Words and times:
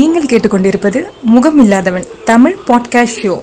நீங்கள் 0.00 0.28
கேட்டுக்கொண்டிருப்பது 0.28 1.00
முகம் 1.26 1.58
இல்லாதவன் 1.62 2.06
தமிழ் 2.24 2.56
பாட்காஸ்ட் 2.66 3.20
ஷோ 3.22 3.34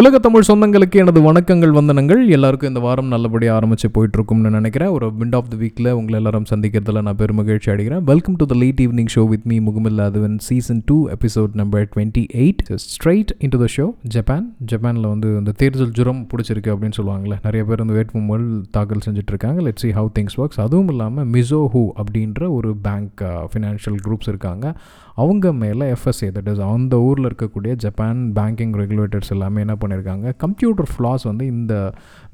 உலக 0.00 0.18
தமிழ் 0.24 0.46
சொந்தங்களுக்கு 0.46 0.96
எனது 1.02 1.20
வணக்கங்கள் 1.26 1.70
வந்தனங்கள். 1.76 2.22
எல்லாருக்கும் 2.36 2.68
இந்த 2.68 2.80
வாரம் 2.86 3.06
நல்லபடியாக 3.12 3.54
ஆரம்பிச்சு 3.58 3.88
போயிட்டுருக்கும்னு 3.94 4.50
நினைக்கிறேன். 4.56 4.90
ஒரு 4.96 5.06
விண்ட் 5.20 5.36
ஆஃப் 5.38 5.48
த 5.52 5.56
வீக்கில் 5.60 5.88
உங்களை 5.98 6.16
எல்லாரும் 6.20 6.46
சந்திக்கிறதுல 6.50 7.02
நான் 7.06 7.18
பெருமகிழ்ச்சி 7.20 7.68
அடைகிறேன். 7.74 8.02
Welcome 8.10 8.36
to 8.40 8.46
the 8.50 8.56
late 8.62 8.80
evening 8.84 9.08
show 9.14 9.22
with 9.28 9.46
me 9.50 9.58
முகமில்லாதவன் 9.68 10.36
season 10.48 10.82
two 10.90 10.96
episode 11.14 11.54
number 11.60 11.86
twenty 11.94 12.24
eight 12.42 12.60
straight 12.84 13.32
in 13.38 13.54
to 13.54 13.60
the 13.64 13.68
show 13.76 13.86
Japan 14.16 14.44
ஜப்பானில் 14.72 15.08
வந்து 15.12 15.30
இந்த 15.38 15.54
தேர்தல் 15.62 15.94
ஜுரம் 16.00 16.22
பிடிச்சிருக்கு 16.32 16.74
அப்படின்னு 16.74 16.98
சொல்லுவாங்கள்ல 16.98 17.38
நிறைய 17.48 17.64
பேர் 17.70 17.84
வந்து 17.84 17.96
வேட்புமனுள் 18.00 18.52
தாக்கல் 18.70 19.04
செஞ்சுட்டு 19.06 19.34
இருக்காங்க 19.36 19.66
let 19.68 19.82
see 19.84 19.90
how 20.00 20.12
things 20.18 20.38
works 20.42 20.62
அதுவும் 20.66 20.92
இல்லாமல் 20.94 21.30
மிசோஹூ 21.38 21.84
அப்படின்ற 22.02 22.50
ஒரு 22.58 22.72
பேங்க் 22.88 23.24
ஃபினான்ஷியல் 23.52 23.98
குரூப்ஸ் 24.06 24.30
இருக்காங்க. 24.34 24.76
அவங்க 25.16 25.52
மேலே 25.52 25.92
எஃப்எஸ்ஏ 25.92 26.28
தட் 26.30 26.48
இஸ் 26.48 26.60
அந்த 26.66 27.00
ஊரில் 27.00 27.28
இருக்கக்கூடிய 27.28 27.74
ஜப்பான் 27.74 28.32
பேங்கிங் 28.34 28.74
ரெகுலேட்டர்ஸ் 28.74 29.30
எல்லாமே 29.30 29.60
என்ன 29.60 29.74
பண்ணியிருக்காங்க 29.74 30.36
கம்ப்யூட்டர் 30.36 30.88
ஃப்ளாஸ் 30.92 31.22
வந்து 31.22 31.46
இந்த 31.46 31.74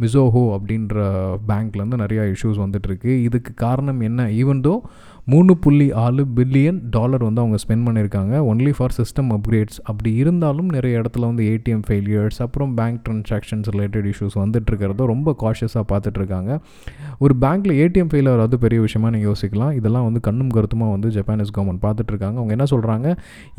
மிசோஹோ 0.01 0.43
அப்படின்ற 0.55 0.97
பேங்க்லேருந்து 1.49 2.03
நிறையா 2.03 2.25
இஷ்யூஸ் 2.33 2.59
வந்துட்டுருக்கு 2.59 3.07
இதுக்கு 3.23 3.55
காரணம் 3.55 4.01
என்ன? 4.01 4.27
ஈவன் 4.35 4.61
தோ 4.61 4.75
மூணு 5.31 5.53
புள்ளி 5.65 5.85
ஆறு 6.03 6.23
பில்லியன் 6.37 6.79
டாலர் 6.95 7.25
வந்து 7.27 7.41
அவங்க 7.43 7.59
ஸ்பெண்ட் 7.63 7.85
பண்ணியிருக்காங்க. 7.87 8.35
ஒன்லி 8.51 8.73
ஃபார் 8.77 8.95
சிஸ்டம் 8.97 9.29
அப்கிரேட்ஸ் 9.37 9.77
அப்படி 9.91 10.11
இருந்தாலும் 10.23 10.71
நிறைய 10.77 11.01
இடத்துல 11.01 11.27
வந்து 11.31 11.45
ஏடிஎம் 11.51 11.85
ஃபெயிலியர்ஸ் 11.89 12.39
அப்புறம் 12.45 12.71
பேங்க் 12.79 12.99
ட்ரான்சாக்ஷன்ஸ் 13.07 13.69
ரிலேட்டட் 13.75 14.07
இஷ்யூஸ் 14.13 14.37
வந்துட்டு 14.41 14.71
இருக்கிறத 14.73 15.07
ரொம்ப 15.13 15.35
காஷியஸாக 15.43 15.85
பார்த்துட்ருக்காங்க 15.93 16.57
ஒரு 17.25 17.37
பேங்க்கில் 17.45 17.75
ஏடிஎம் 17.85 18.11
ஃபெயிலியர் 18.15 18.43
அது 18.47 18.59
பெரிய 18.65 18.81
விஷயமா 18.87 19.11
நீங்கள் 19.15 19.31
யோசிக்கலாம். 19.33 19.73
இதெல்லாம் 19.81 20.07
வந்து 20.09 20.23
கண்ணும் 20.29 20.51
கருத்துமாக 20.57 20.91
வந்து 20.97 21.11
ஜப்பானீஸ் 21.19 21.55
கவர்மெண்ட் 21.59 21.83
பார்த்துட்ருக்காங்க 21.87 22.37
அவங்க 22.43 22.57
என்ன 22.59 22.67
சொல்கிறாங்க 22.75 23.07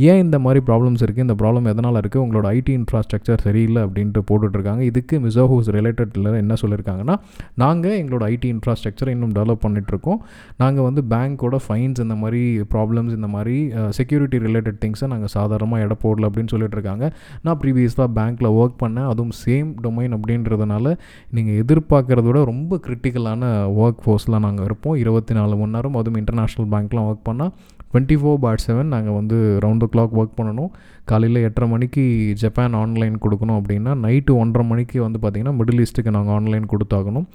ஏன் 0.10 0.22
இந்த 0.26 0.40
மாதிரி 0.48 0.64
ப்ராப்ளம்ஸ் 0.72 1.06
இருக்குது 1.06 1.28
இந்த 1.28 1.38
ப்ராப்ளம் 1.44 1.72
எதனால் 1.74 2.02
இருக்குது 2.02 2.24
உங்களோட 2.26 2.46
ஐடி 2.60 2.76
இன்ஃப்ராஸ்ட்ரக்சர் 2.82 3.42
சரியில்லை 3.48 3.84
அப்படின்ட்டு 3.88 4.26
போட்டுட்ருக்காங்க 4.32 4.84
இதுக்கு 4.92 5.22
மிசோஹூஸ் 5.28 5.72
ரிலேட்டடில் 5.78 6.30
என்ன 6.44 6.60
சொல்லியிருக்காங்கன்னா 6.64 7.18
நாங்கள் 7.56 7.98
எங்களோட 8.02 8.24
ஐடி 8.36 8.52
இன்ஃப்ராஸ்ட்ரக்சரை 8.58 9.16
இன்னும் 9.18 9.34
டெவலப் 9.40 9.64
பண்ணிகிட்ருக்கோம் 9.66 10.22
நாங்கள் 10.58 10.88
வந்து 10.90 11.04
பேங்க்கோட 11.16 11.52
ஃபைன்ஸ் 11.66 12.02
இந்த 12.06 12.16
மாதிரி 12.22 12.42
ப்ராப்ளம்ஸ் 12.74 13.14
இந்த 13.20 13.30
மாதிரி 13.36 13.56
செக்யூரிட்டி 13.98 14.38
ரிலேட்டட் 14.46 14.80
திங்ஸை 14.84 15.08
நாங்கள் 15.14 15.34
சாதாரணமாக 15.38 15.84
இட 15.86 15.98
போடல 16.04 16.30
அப்படின்னு 16.30 16.54
சொல்லிட்டு 16.54 16.78
இருக்காங்க. 16.78 17.06
நான் 17.46 17.60
ப்ரீவியஸாக 17.64 18.08
பேங்க்கில் 18.18 18.52
ஒர்க் 18.62 18.78
பண்ணேன். 18.84 19.10
அதுவும் 19.14 19.36
சேம் 19.44 19.70
டொமைன் 19.86 20.16
அப்படின்றதுனால 20.18 20.96
நீங்கள் 21.38 21.60
எதிர்பார்க்குறத 21.64 22.28
விட 22.30 22.44
ரொம்ப 22.54 22.80
கிரிட்டிக்கலான 22.88 23.52
ஒர்க் 23.84 24.04
ஃபோர்ஸ்லாம் 24.06 24.46
நாங்கள் 24.48 24.68
இருப்போம். 24.70 24.98
இருபத்தி 25.04 25.34
நாலு 25.40 25.56
மணி 25.62 25.76
நேரம் 25.78 25.96
அதுவும் 26.02 26.20
இன்டர்நேஷ்னல் 26.24 26.72
பேங்க்லாம் 26.76 27.10
ஒர்க் 27.12 27.28
பண்ணால் 27.30 27.54
டுவெண்ட்டி 27.94 28.18
ஃபோர் 28.22 28.42
பார் 28.46 28.64
செவன் 28.68 28.94
நாங்கள் 28.96 29.18
வந்து 29.20 29.38
ரவுண்ட் 29.66 29.84
த 29.86 29.90
கிளாக் 29.96 30.16
ஒர்க் 30.20 30.38
பண்ணணும். 30.40 30.72
காலையில் 31.12 31.44
எட்டரை 31.48 31.68
மணிக்கு 31.72 32.04
ஜப்பான் 32.42 32.76
ஆன்லைன் 32.84 33.16
கொடுக்கணும் 33.24 33.58
அப்படின்னா 33.62 33.94
நைட்டு 34.06 34.32
ஒன்றரை 34.42 34.66
மணிக்கு 34.70 34.98
வந்து 35.06 35.20
பார்த்திங்கன்னா 35.24 35.56
மிடில் 35.60 35.82
ஈஸ்ட்டுக்கு 35.86 36.16
நாங்கள் 36.18 36.36
ஆன்லைன் 36.38 36.72
கொடுத்தாகணும். 36.74 37.28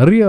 நிறையா 0.00 0.28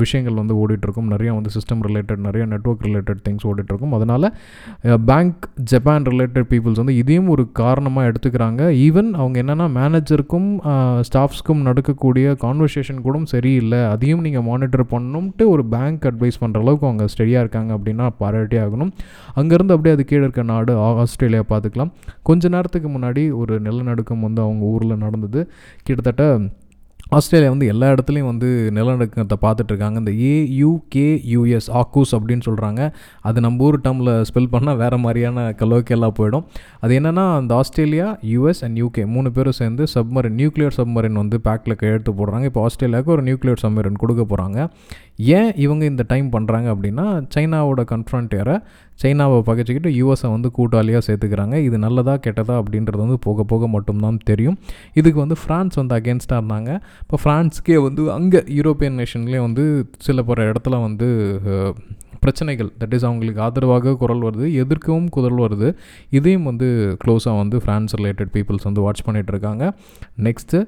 விஷயங்கள் 0.00 0.38
வந்து 0.40 0.54
ஓடிட்டுருக்கும். 0.62 1.08
நிறையா 1.12 1.32
வந்து 1.36 1.50
சிஸ்டம் 1.54 1.82
ரிலேட்டட் 1.86 2.20
நிறையா 2.26 2.46
நெட்ஒர்க் 2.52 2.84
ரிலேட்டட் 2.86 3.20
திங்ஸ் 3.26 3.46
ஓடிட்டுருக்கும். 3.50 3.94
அதனால் 3.98 4.26
பேங்க் 5.10 5.46
ஜப்பான் 5.70 6.06
ரிலேட்டட் 6.12 6.48
பீப்புள்ஸ் 6.50 6.80
வந்து 6.82 6.96
இதையும் 7.02 7.30
ஒரு 7.34 7.44
காரணமாக 7.60 8.10
எடுத்துக்கிறாங்க. 8.10 8.62
ஈவன் 8.86 9.10
அவங்க 9.20 9.36
என்னென்னா 9.44 9.68
மேனேஜருக்கும் 9.78 10.50
ஸ்டாஃப்ஸ்க்கும் 11.08 11.66
நடக்கக்கூடிய 11.68 12.36
கான்வர்சேஷன் 12.44 13.00
கூட 13.06 13.14
சரியில்லை. 13.34 13.80
அதையும் 13.94 14.24
நீங்கள் 14.26 14.46
மானிட்டர் 14.50 14.84
பண்ணணும்ட்டு 14.94 15.44
ஒரு 15.54 15.64
பேங்க் 15.74 16.04
அட்வைஸ் 16.10 16.40
பண்ணுற 16.42 16.62
அளவுக்கு 16.64 16.88
அவங்க 16.88 17.04
ஸ்டெடியாக 17.14 17.44
இருக்காங்க 17.46 17.72
அப்படின்னா 17.78 18.06
பாராட்டி 18.22 18.58
ஆகணும். 18.64 18.85
அங்கேருந்து 19.36 19.74
அப்படியே 19.76 19.94
அது 19.94 20.04
கீழே 20.04 20.22
இருக்க 20.22 20.42
நாடு 20.42 20.78
ஆஸ்திரேலியா 20.78 21.42
பார்த்துக்கலாம். 21.48 21.90
கொஞ்ச 22.22 22.48
நேரத்துக்கு 22.48 22.88
முன்னாடி 22.88 23.32
ஒரு 23.32 23.60
நிலநடுக்கம் 23.60 24.20
வந்து 24.20 24.42
அவங்க 24.42 24.64
ஊரில் 24.64 24.96
நடந்தது. 24.96 25.50
கிட்டத்தட்ட 25.82 26.40
ஆஸ்திரேலியா 27.14 27.50
வந்து 27.52 27.66
எல்லா 27.72 27.88
இடத்துலையும் 27.94 28.28
வந்து 28.30 28.48
நிலநடுக்கத்தை 28.76 29.36
பார்த்துட்ருக்காங்க. 29.44 29.96
இந்த 30.02 30.12
ஏயுகேயூஎஸ் 30.30 31.68
ஆக்கூஸ் 31.80 32.12
அப்படின்னு 32.16 32.44
சொல்கிறாங்க 32.48 32.80
அது 33.28 33.44
நம்ம 33.44 33.64
ஊர் 33.66 33.78
டேர்மில் 33.84 34.10
ஸ்பெல் 34.28 34.50
பண்ணால் 34.54 34.78
வேறு 34.80 34.98
மாதிரியான 35.04 35.44
கலோக்கியெல்லாம் 35.60 36.16
போயிடும். 36.18 36.44
அது 36.84 36.94
என்னென்னா 37.00 37.24
அந்த 37.40 37.54
ஆஸ்திரேலியா 37.60 38.08
யூஎஸ் 38.32 38.62
அண்ட் 38.68 38.78
யூகே 38.82 39.04
மூணு 39.16 39.30
பேரும் 39.36 39.58
சேர்ந்து 39.60 39.86
சப்மரின் 39.94 40.36
நியூக்ளியர் 40.40 40.76
சப்மரின் 40.78 41.20
வந்து 41.22 41.38
பேக்கில் 41.46 41.78
கையெழுத்து 41.82 42.14
போடுறாங்க. 42.20 42.48
இப்போ 42.50 42.62
ஆஸ்திரேலியாவுக்கு 42.68 43.14
ஒரு 43.16 43.24
நியூக்ளியர் 43.28 43.62
சப்மரின் 43.64 44.02
கொடுக்க 44.04 44.24
போகிறாங்க 44.32 44.58
ஏன் 45.38 45.52
இவங்க 45.66 45.82
இந்த 45.92 46.04
டைம் 46.12 46.26
பண்ணுறாங்க 46.36 46.68
அப்படின்னா 46.74 47.06
சைனாவோட 47.34 47.82
கன்ஃப்ரண்ட்டியரை 47.94 48.56
சைனாவை 49.02 49.38
பகைச்சிக்கிட்டு 49.48 49.90
யூஎஸை 50.00 50.28
வந்து 50.34 50.50
கூட்டாளியாக 50.58 51.02
சேர்த்துக்கிறாங்க. 51.08 51.56
இது 51.68 51.78
நல்லதா 51.86 52.14
கெட்டதா 52.26 52.54
அப்படின்றது 52.62 53.00
வந்து 53.04 53.18
போக 53.26 53.44
போக 53.52 53.68
மட்டும்தான் 53.74 54.18
தெரியும். 54.30 54.56
இதுக்கு 55.00 55.18
வந்து 55.24 55.38
ஃப்ரான்ஸ் 55.42 55.78
வந்து 55.82 55.96
அகேன்ஸ்டாக 55.98 56.40
இருந்தாங்க. 56.42 56.72
இப்போ 57.04 57.18
ஃப்ரான்ஸ்க்கே 57.24 57.78
வந்து 57.88 58.04
அங்கே 58.16 58.42
யூரோப்பியன் 58.58 58.98
நேஷன்லேயே 59.02 59.42
வந்து 59.48 59.66
சில 60.08 60.22
பல 60.30 60.48
இடத்துல 60.52 60.80
வந்து 60.88 61.08
பிரச்சனைகள். 62.24 62.68
தட் 62.80 62.94
இஸ் 62.96 63.04
அவங்களுக்கு 63.06 63.40
ஆதரவாக 63.46 63.92
குரல் 64.02 64.22
வருது 64.26 64.46
எதிர்க்கவும் 64.62 65.08
குரல் 65.16 65.40
வருது. 65.42 65.68
இதையும் 66.18 66.46
வந்து 66.50 66.68
க்ளோஸாக 67.02 67.36
வந்து 67.42 67.56
ஃப்ரான்ஸ் 67.64 67.94
ரிலேட்டட் 68.00 68.32
பீப்புள்ஸ் 68.36 68.66
வந்து 68.68 68.84
வாட்ச் 68.84 69.02
பண்ணிகிட்ருக்காங்க 69.08 69.64
நெக்ஸ்ட்டு 70.26 70.60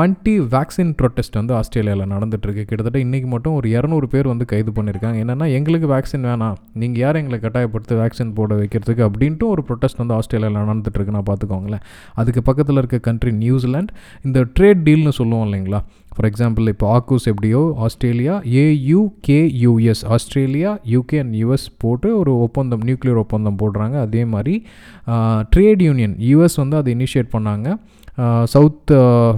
ஆன்டி 0.00 0.32
வேக்சின் 0.54 0.90
ப்ரொட்டஸ்ட் 0.98 1.36
வந்து 1.38 1.52
ஆஸ்திரேலியாவில் 1.58 2.10
நடந்துகிட்ருக்கு 2.12 2.62
கிட்டத்தட்ட 2.70 2.98
இன்றைக்கி 3.04 3.28
மட்டும் 3.34 3.54
ஒரு 3.58 3.68
இரநூறு 3.76 4.06
பேர் 4.14 4.26
வந்து 4.30 4.44
கைது 4.50 4.70
பண்ணியிருக்காங்க 4.78 5.18
என்னென்னா 5.24 5.46
எங்களுக்கு 5.58 5.88
வேக்சின் 5.92 6.26
வேணாம். 6.30 6.56
நீங்கள் 6.80 7.02
யார் 7.02 7.18
எங்களை 7.20 7.38
கட்டாயப்படுத்தி 7.44 7.94
வேக்சின் 8.00 8.34
போட 8.38 8.50
வைக்கிறதுக்கு 8.60 9.02
அப்படின்ட்டு 9.08 9.46
ஒரு 9.52 9.62
ப்ரொட்டஸ்ட் 9.68 10.00
வந்து 10.02 10.14
ஆஸ்திரேலியாவில் 10.18 10.60
நடந்துகிட்ருக்குன்னா 10.62 11.22
பார்த்துக்கோங்களேன். 11.30 11.84
அதுக்கு 12.22 12.42
பக்கத்தில் 12.48 12.80
இருக்க 12.80 12.98
கண்ட்ரி 13.08 13.32
நியூசிலாண்ட் 13.44 13.92
இந்த 14.28 14.40
ட்ரேட் 14.56 14.82
டீல்னு 14.88 15.14
சொல்லுவோம் 15.20 15.46
இல்லைங்களா? 15.48 15.80
ஃபார் 16.14 16.28
எக்ஸாம்பிள் 16.30 16.68
இப்போ 16.72 16.86
ஆக்கூஸ் 16.96 17.26
எப்படியோ 17.32 17.60
Australia 17.86 18.34
AUKUS 18.62 20.02
Australia 20.14 20.70
UK 20.94 21.18
and 21.22 21.34
US 21.42 21.66
போட்டு 21.84 22.08
ஒரு 22.18 22.32
ஒப்பந்தம் 22.46 22.84
நியூக்ளியர் 22.88 23.20
ஒப்பந்தம் 23.24 23.58
போடுறாங்க. 23.62 23.96
அதே 24.06 24.24
மாதிரி 24.34 24.54
ட்ரேட் 25.54 25.82
யூனியன் 25.88 26.16
யூஎஸ் 26.30 26.58
வந்து 26.62 26.78
அதை 26.80 26.94
இனிஷியேட் 26.98 27.32
பண்ணாங்க. 27.36 27.68
சவுத் 28.52 28.92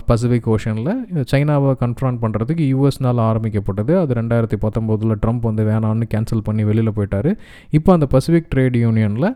பசிபிக் 0.09 0.47
ஓஷனில் 0.55 0.93
சைனாவை 1.31 1.73
கன்ஃபர்ன் 1.83 2.19
பண்ணுறதுக்கு 2.23 2.65
யூஎஸ்னால் 2.73 3.21
ஆரம்பிக்கப்பட்டது. 3.31 3.93
அது 4.03 4.13
ரெண்டாயிரத்தி 4.21 4.59
பத்தொம்போதில் 4.65 5.15
ட்ரம்ப் 5.25 5.45
வந்து 5.49 5.65
வேணான்னு 5.71 6.07
கேன்சல் 6.15 6.45
பண்ணி 6.49 6.65
வெளியில் 6.69 6.95
போயிட்டார். 6.99 7.31
இப்போ 7.79 7.91
அந்த 7.97 8.07
பசிபிக் 8.15 8.49
ட்ரேட் 8.55 8.79
யூனியனில் 8.85 9.29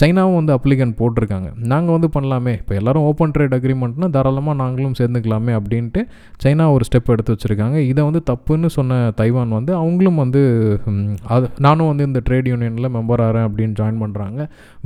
சைனாவும் 0.00 0.38
வந்து 0.40 0.54
அப்ளிகன் 0.56 0.94
போட்டிருக்காங்க. 1.00 1.50
நாங்கள் 1.72 1.94
வந்து 1.96 2.10
பண்ணலாமே. 2.16 2.54
இப்போ 2.62 2.74
எல்லோரும் 2.80 3.04
ஓப்பன் 3.10 3.34
ட்ரேட் 3.36 3.54
அக்ரிமெண்ட்னா 3.58 4.08
தாராளமாக 4.16 4.56
நாங்களும் 4.62 4.96
சேர்ந்துக்கலாமே 5.00 5.52
அப்படின்ட்டு 5.58 6.02
சைனா 6.44 6.66
ஒரு 6.76 6.86
ஸ்டெப் 6.90 7.12
எடுத்து 7.14 7.36
வச்சுருக்காங்க. 7.36 7.76
இதை 7.92 8.04
வந்து 8.08 8.22
தப்புன்னு 8.32 8.70
சொன்ன 8.78 8.98
தைவான் 9.20 9.54
வந்து 9.58 9.74
அவங்களும் 9.82 10.20
வந்து 10.24 10.42
அது 11.36 11.46
நானும் 11.66 11.90
வந்து 11.92 12.08
இந்த 12.10 12.22
ட்ரேட் 12.28 12.50
யூனியனில் 12.52 12.92
மெம்பர் 12.96 13.24
ஆகிறேன் 13.26 13.46
அப்படின்னு 13.48 13.76
ஜாயின் 13.82 14.02
பண்ணுறாங்க 14.04 14.40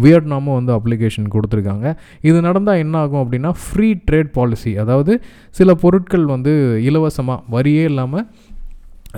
வியட்நாமும் 0.05 0.57
வந்து 0.59 0.73
அப்ளிகேஷன் 0.79 1.33
கொடுத்துருக்காங்க. 1.37 1.89
இது 2.29 2.39
நடந்தால் 2.49 2.81
என்ன 2.85 2.99
ஆகும் 3.05 3.23
அப்படின்னா 3.25 3.53
ஃப்ரீ 3.65 3.89
ட்ரேட் 4.11 4.33
பாலிசி 4.33 4.73
அதாவது 4.77 5.13
சில 5.51 5.75
பொருட்கள் 5.75 6.27
வந்து 6.27 6.53
இலவசமாக 6.83 7.45
வரியே 7.51 7.85
இல்லாமல் 7.85 8.27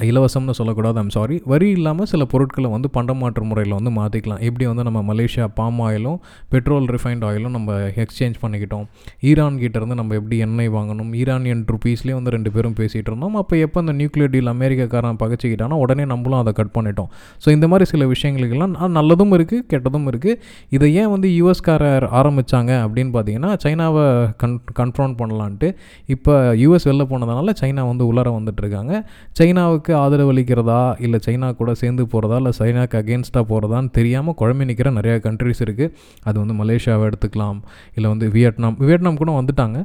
இலவசம்னு 0.09 0.55
சொல்லக்கூடாது 0.59 0.99
ஐம் 1.01 1.11
சாரி 1.17 1.37
வரி 1.51 1.67
இல்லாமல் 1.77 2.09
சில 2.13 2.23
பொருட்களை 2.33 2.69
வந்து 2.75 2.89
பண்டமாற்று 2.97 3.45
முறையில் 3.51 3.75
வந்து 3.77 3.91
மாற்றிக்கலாம் 3.99 4.41
எப்படி 4.49 4.65
வந்து 4.71 4.85
நம்ம 4.87 5.01
மலேசியா 5.11 5.45
பாம் 5.59 5.79
ஆயிலும் 5.87 6.17
பெட்ரோல் 6.53 6.87
ரிஃபைண்ட் 6.95 7.25
ஆயிலும் 7.29 7.55
நம்ம 7.57 7.77
எக்ஸ்சேஞ்ச் 8.05 8.39
பண்ணிக்கிட்டோம். 8.43 8.87
ஈரான் 9.31 9.59
கிட்டேருந்து 9.63 9.97
நம்ம 10.01 10.15
எப்படி 10.21 10.39
எண்ணெய் 10.47 10.71
வாங்கணும்? 10.77 11.11
ஈரானியன் 11.21 11.63
ருபீஸ்லேயே 11.73 12.17
வந்து 12.19 12.33
ரெண்டு 12.37 12.53
பேரும் 12.55 12.77
பேசிகிட்டு 12.81 13.11
இருந்தோம். 13.13 13.37
அப்போ 13.43 13.55
எப்போ 13.67 13.81
அந்த 13.85 13.95
நியூக்ளியர் 14.01 14.33
டீல் 14.35 14.53
அமெரிக்காக்காரன் 14.55 15.21
பகச்சிக்கிட்டானோ 15.23 15.79
உடனே 15.85 16.07
நம்மளும் 16.13 16.41
அதை 16.43 16.55
கட் 16.61 16.75
பண்ணிட்டோம். 16.79 17.11
ஸோ 17.45 17.51
இந்த 17.57 17.69
மாதிரி 17.73 17.89
சில 17.93 18.09
விஷயங்களுக்கெல்லாம் 18.15 18.75
நல்லதும் 18.99 19.35
இருக்குது 19.39 19.65
கெட்டதும் 19.75 20.09
இருக்குது 20.13 20.39
இதை 20.77 20.91
ஏன் 21.03 21.13
வந்து 21.15 21.31
யூஎஸ்காரர் 21.39 22.09
ஆரம்பித்தாங்க 22.23 22.73
அப்படின்னு 22.87 23.13
பார்த்தீங்கன்னா 23.19 23.53
சைனாவை 23.67 24.05
கன் 24.43 24.59
கன்ஃபர்ம் 24.81 25.17
பண்ணலான்ட்டு. 25.23 25.71
இப்போ 26.17 26.35
யூஎஸ் 26.65 26.89
வெளில 26.91 27.07
போனதுனால 27.15 27.57
சைனா 27.63 27.85
வந்து 27.93 28.05
உள்ளார 28.11 28.29
வந்துட்டுருக்காங்க 28.39 28.93
சைனாவுக்கு 29.39 29.84
சைனாவுக்கு 29.85 30.03
ஆதரவு 30.05 30.31
அளிக்கிறதா? 30.33 30.81
இல்லை 31.05 31.19
சைனா 31.25 31.49
கூட 31.61 31.71
சேர்ந்து 31.81 32.03
போகிறதா 32.13 32.37
இல்லை 32.41 32.53
சைனாக்கு 32.59 32.97
அகேன்ஸ்டாக 33.01 33.45
போகிறதான்னு 33.51 33.91
தெரியாமல் 33.99 34.37
குழம்பு 34.41 34.65
நிற்கிற 34.69 34.91
நிறையா 34.99 35.17
கண்ட்ரிஸ் 35.27 35.61
இருக்குது 35.65 35.91
அது 36.29 36.37
வந்து 36.43 36.55
மலேசியாவை 36.61 37.05
எடுத்துக்கலாம். 37.09 37.59
இல்லை 37.97 38.09
வந்து 38.13 38.27
வியட்நாம் 38.37 38.77
வியட்நாம் 38.87 39.19
கூட 39.23 39.33
வந்துட்டாங்க. 39.41 39.79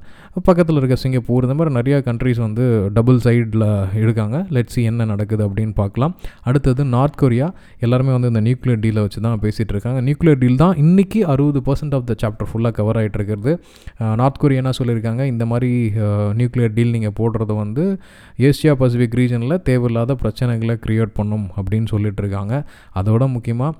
பக்கத்தில் 0.47 0.79
இருக்க 0.81 0.95
சிங்கப்பூர் 1.03 1.47
இந்த 1.47 1.55
மாதிரி 1.59 1.73
நிறையா 1.79 1.97
கண்ட்ரிஸ் 2.07 2.41
வந்து 2.45 2.65
டபுள் 2.97 3.19
சைடில் 3.25 3.67
இருக்காங்க. 4.03 4.37
லெட்ஸி 4.57 4.83
என்ன 4.91 5.07
நடக்குது 5.11 5.43
அப்படின்னு 5.47 5.75
பார்க்கலாம். 5.81 6.15
அடுத்தது 6.49 6.85
நார்த் 6.95 7.19
கொரியா 7.23 7.49
எல்லாருமே 7.85 8.13
வந்து 8.17 8.31
இந்த 8.33 8.43
நியூக்ளியர் 8.47 8.81
டீலை 8.85 9.03
வச்சு 9.07 9.19
தான் 9.27 9.43
பேசிகிட்டு 9.45 9.75
இருக்காங்க. 9.75 9.99
நியூக்ளியர் 10.07 10.39
டீல் 10.43 10.61
தான் 10.63 10.75
இன்றைக்கி 10.85 11.21
அறுபது 11.33 11.61
பர்சன்ட் 11.67 11.97
ஆஃப் 11.99 12.07
த 12.11 12.15
சாப்டர் 12.23 12.51
ஃபுல்லாக 12.51 12.73
கவர் 12.79 12.99
ஆகிட்டு 13.01 13.19
இருக்கிறது. 13.21 13.51
நார்த் 14.21 14.41
கொரியா 14.43 14.61
என்ன 14.63 14.73
சொல்லியிருக்காங்க? 14.79 15.21
இந்த 15.33 15.43
மாதிரி 15.51 15.71
நியூக்ளியர் 16.39 16.73
டீல் 16.79 16.95
நீங்கள் 16.97 17.15
போடுறது 17.21 17.53
வந்து 17.63 17.85
ஏசியா 18.49 18.73
பசிபிக் 18.83 19.17
ரீஜனில் 19.21 19.57
தேவை 19.69 19.87
தேவையில்லாத 19.89 20.15
பிரச்சனைகளை 20.24 20.74
க்ரியேட் 20.86 21.18
பண்ணும் 21.19 21.45
அப்படின்னு 21.59 21.88
சொல்லிட்டு 21.91 22.21
இருக்காங்க. 22.24 22.53
அதோட 23.00 23.24
முக்கியமாக 23.36 23.77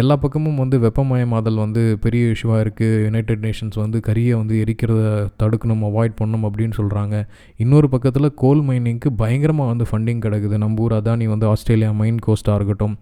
எல்லா 0.00 0.14
பக்கமும் 0.22 0.56
வந்து 0.56 0.76
வெப்பமயமாதல் 0.84 1.60
வந்து 1.62 1.82
பெரிய 2.04 2.22
இஷ்யூவாக 2.34 2.62
இருக்குது 2.64 2.96
யுனைடெட் 3.04 3.42
நேஷன்ஸ் 3.46 3.76
வந்து 3.82 3.98
கரியை 4.06 4.32
வந்து 4.38 4.54
எரிக்கிறத 4.62 5.02
தடுக்கணும் 5.42 5.84
அவாய்ட் 5.88 6.14
பண்ணணும் 6.20 6.46
அப்படின்னு 6.48 6.74
சொல்கிறாங்க 6.78 7.16
இன்னொரு 7.64 7.88
பக்கத்தில் 7.92 8.28
கோல் 8.42 8.62
மைனிங்க்கு 8.68 9.10
பயங்கரமாக 9.20 9.70
வந்து 9.72 9.84
ஃபண்டிங் 9.90 10.22
கிடக்குது. 10.24 10.56
நம்ம 10.62 10.82
ஊர் 10.84 10.94
அதானி 10.98 11.28
வந்து 11.32 11.46
ஆஸ்திரேலியா 11.52 11.90
மைன் 12.00 12.18
கோஸ்ட்டாக 12.26 12.58
இருக்கட்டும். 12.60 12.96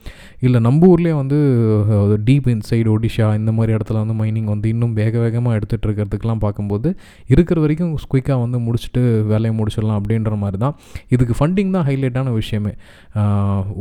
இல்லை 0.47 0.61
நம்ம 0.67 0.91
ஊர்லேயே 0.93 1.15
வந்து 1.23 1.39
டீப் 2.29 2.51
இன்சைடு 2.55 2.91
ஒடிஷா 2.97 3.29
இந்த 3.41 3.53
மாதிரி 3.59 3.75
இடத்துல 3.77 4.03
வந்து 4.05 4.17
மைனிங் 4.23 4.51
வந்து 4.55 4.69
இன்னும் 4.75 4.95
வேக 5.01 5.15
வேகமாக 5.25 5.57
எடுத்துகிட்டு 5.61 5.89
இருக்கிறதுக்கெலாம் 5.91 6.45
பார்க்கும்போது 6.45 6.91
இருக்கிற 7.35 7.59
வரைக்கும் 7.65 7.97
குயிக்காக 8.13 8.39
வந்து 8.45 8.61
முடிச்சுட்டு 8.67 9.03
வேலையை 9.33 9.55
முடிச்சிடலாம் 9.61 9.99
அப்படின்ற 10.03 10.37
மாதிரி 10.45 10.61
தான் 10.67 10.77
இதுக்கு 11.15 11.35
ஃபண்டிங் 11.41 11.73
தான் 11.79 11.87
ஹைலைட்டான 11.91 12.29
விஷயமே. 12.41 12.75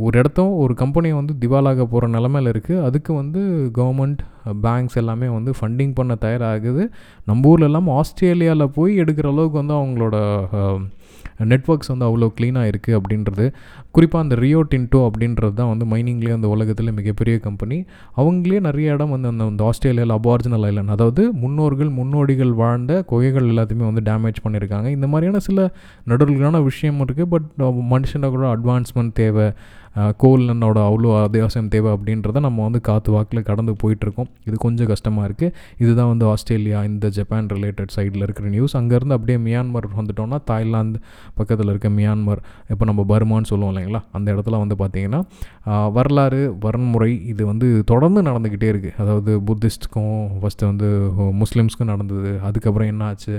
ஒரு 0.06 0.14
இடத்தும் 0.20 0.52
ஒரு 0.64 0.72
கம்பெனியை 0.84 1.16
வந்து 1.20 1.34
திவாலாக 1.44 1.86
போகிற 1.92 2.12
நிலமையில 2.16 2.52
இருக்குது 2.54 2.77
அதுக்கு 2.88 3.12
வந்து 3.20 3.40
கவர்மெண்ட் 3.78 4.20
பேங்க்ஸ் 4.66 4.98
எல்லாமே 5.02 5.28
வந்து 5.38 5.50
ஃபண்டிங் 5.58 5.96
பண்ண 5.98 6.12
தயாராகுது. 6.26 6.84
நம்ம 7.30 7.48
ஊரில் 7.52 7.68
இல்லாமல் 7.70 7.96
ஆஸ்திரேலியாவில் 8.02 8.74
போய் 8.78 8.94
எடுக்கிற 9.04 9.28
அளவுக்கு 9.34 9.60
வந்து 9.62 9.76
அவங்களோட 9.80 10.16
நெட்ஒர்க்ஸ் 11.50 11.90
வந்து 11.92 12.06
அவ்வளோ 12.06 12.26
க்ளீனாக 12.36 12.70
இருக்குது 12.70 12.96
அப்படின்றது. 12.98 13.44
குறிப்பாக 13.94 14.24
அந்த 14.24 14.34
ரியோ 14.44 14.60
டின்டோ 14.72 15.00
அப்படின்றது 15.08 15.54
தான் 15.60 15.70
வந்து 15.72 15.84
மைனிங்லேயே 15.92 16.34
அந்த 16.36 16.48
உலகத்தில் 16.54 16.94
மிகப்பெரிய 16.98 17.34
கம்பெனி 17.44 17.78
அவங்களே 18.20 18.58
நிறைய 18.68 18.94
இடம் 18.96 19.12
வந்து 19.14 19.28
அந்த 19.32 19.44
அந்த 19.52 19.64
ஆஸ்திரேலியாவில் 19.70 20.16
அபார்ஜினல் 20.16 20.66
ஐலண்ட் 20.70 20.94
அதாவது 20.96 21.24
முன்னோர்கள் 21.42 21.90
முன்னோடிகள் 21.98 22.52
வாழ்ந்த 22.62 23.02
குகைகள் 23.12 23.50
எல்லாத்தையுமே 23.52 23.86
வந்து 23.90 24.04
டேமேஜ் 24.10 24.44
பண்ணியிருக்காங்க 24.44 24.90
இந்த 24.96 25.08
மாதிரியான 25.12 25.42
சில 25.48 25.68
நடுவர்களான 26.10 26.62
விஷயம் 26.70 27.00
இருக்குது 27.06 27.30
பட் 27.34 27.48
மனுஷனோட 27.94 28.30
கூட 28.36 28.48
அட்வான்ஸ்மெண்ட் 28.56 29.14
தேவை. 29.20 29.48
கோலனோட 30.22 30.78
அவ்வளோ 30.88 31.10
அத்தியாவசியம் 31.24 31.70
தேவை 31.74 31.90
அப்படின்றத 31.96 32.40
நம்ம 32.46 32.62
வந்து 32.66 32.80
காற்று 32.88 33.10
வாக்கில் 33.14 33.46
கடந்து 33.50 33.72
போயிட்டுருக்கோம். 33.82 34.28
இது 34.48 34.56
கொஞ்சம் 34.64 34.90
கஷ்டமாக 34.92 35.28
இருக்குது 35.28 35.52
இதுதான் 35.82 36.10
வந்து 36.12 36.26
ஆஸ்திரேலியா 36.32 36.80
இந்த 36.90 37.08
ஜப்பான் 37.18 37.48
ரிலேட்டட் 37.54 37.94
சைடில் 37.96 38.24
இருக்கிற 38.26 38.48
நியூஸ் 38.56 38.76
அங்கேருந்து 38.80 39.16
அப்படியே 39.18 39.38
மியான்மர் 39.46 39.88
வந்துட்டோம்னா 39.98 40.40
தாய்லாந்து 40.50 41.00
பக்கத்தில் 41.38 41.72
இருக்க 41.72 41.90
மியான்மர் 41.98 42.42
இப்போ 42.72 42.84
நம்ம 42.90 43.04
பர்மான்னு 43.12 43.50
சொல்லுவோம் 43.52 43.72
இல்லைங்களா? 43.74 44.02
அந்த 44.18 44.28
இடத்துல 44.34 44.58
வந்து 44.64 44.78
பார்த்திங்கன்னா 44.82 45.22
வரலாறு 45.96 46.42
வரன்முறை 46.66 47.10
இது 47.32 47.42
வந்து 47.52 47.68
தொடர்ந்து 47.92 48.20
நடந்துக்கிட்டே 48.28 48.70
இருக்குது 48.72 48.96
அதாவது 49.04 49.32
புத்திஸ்ட்க்கும் 49.48 50.14
ஃபஸ்ட்டு 50.42 50.68
வந்து 50.70 50.90
முஸ்லீம்ஸ்க்கும் 51.42 51.92
நடந்தது. 51.94 52.32
அதுக்கப்புறம் 52.48 52.92
என்ன 52.92 53.04
ஆச்சு 53.12 53.34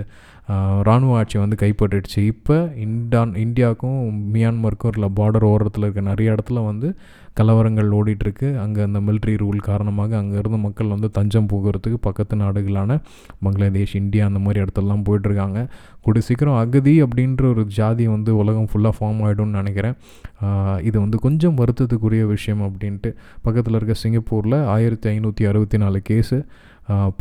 இராணுவ 0.88 1.18
ஆட்சி 1.18 1.38
வந்து 1.42 1.58
கைப்பற்றிடுச்சு. 1.62 2.20
இப்போ 2.34 2.56
இண்டான் 2.84 3.34
இந்தியாவுக்கும் 3.44 4.00
மியான்மருக்கும் 4.36 4.94
இல்லை 4.96 5.10
பார்டர் 5.20 5.46
ஓரத்தில் 5.50 5.86
இருக்க 5.86 6.02
நிறைய 6.08 6.34
இடத்துல 6.36 6.49
வந்து 6.58 6.96
கலவரங்கள் 7.38 7.90
ஓடிட்டுருக்கு. 7.98 8.48
அங்கே 8.64 8.82
அந்த 8.88 9.00
மிலிட்ரி 9.08 9.34
ரூல் 9.42 9.60
காரணமாக 9.70 10.18
அங்கேருந்து 10.22 10.60
மக்கள் 10.66 10.94
வந்து 10.96 11.10
தஞ்சம் 11.18 11.50
போகிறதுக்கு 11.52 12.00
பக்கத்து 12.08 12.38
நாடுகளான 12.44 12.98
பங்களாதேஷ் 13.46 13.96
இந்தியா 14.02 14.24
அந்த 14.30 14.42
மாதிரி 14.46 14.64
இடத்துலலாம் 14.64 15.06
போயிட்டுருக்காங்க. 15.10 15.60
கூடிய 16.06 16.24
சீக்கிரம் 16.30 16.60
அகதி 16.64 16.96
அப்படின்ற 17.06 17.44
ஒரு 17.54 17.64
ஜாதி 17.80 18.08
வந்து 18.16 18.32
உலகம் 18.42 18.70
ஃபுல்லாக 18.72 18.98
ஃபார்ம் 19.00 19.22
ஆகிடும்னு 19.28 19.60
நினைக்கிறேன். 19.62 19.96
இது 20.90 20.98
வந்து 21.06 21.20
கொஞ்சம் 21.28 21.58
வருத்தத்துக்குரிய 21.62 22.26
விஷயம் 22.36 22.66
அப்படின்ட்டு. 22.70 23.12
பக்கத்தில் 23.46 23.78
இருக்க 23.80 23.96
சிங்கப்பூரில் 24.04 24.58
ஆயிரத்தி 24.78 25.10
ஐநூற்றி 25.14 25.46
அறுபத்தி 25.52 25.80
நாலு 25.86 26.02
கேஸு 26.10 26.40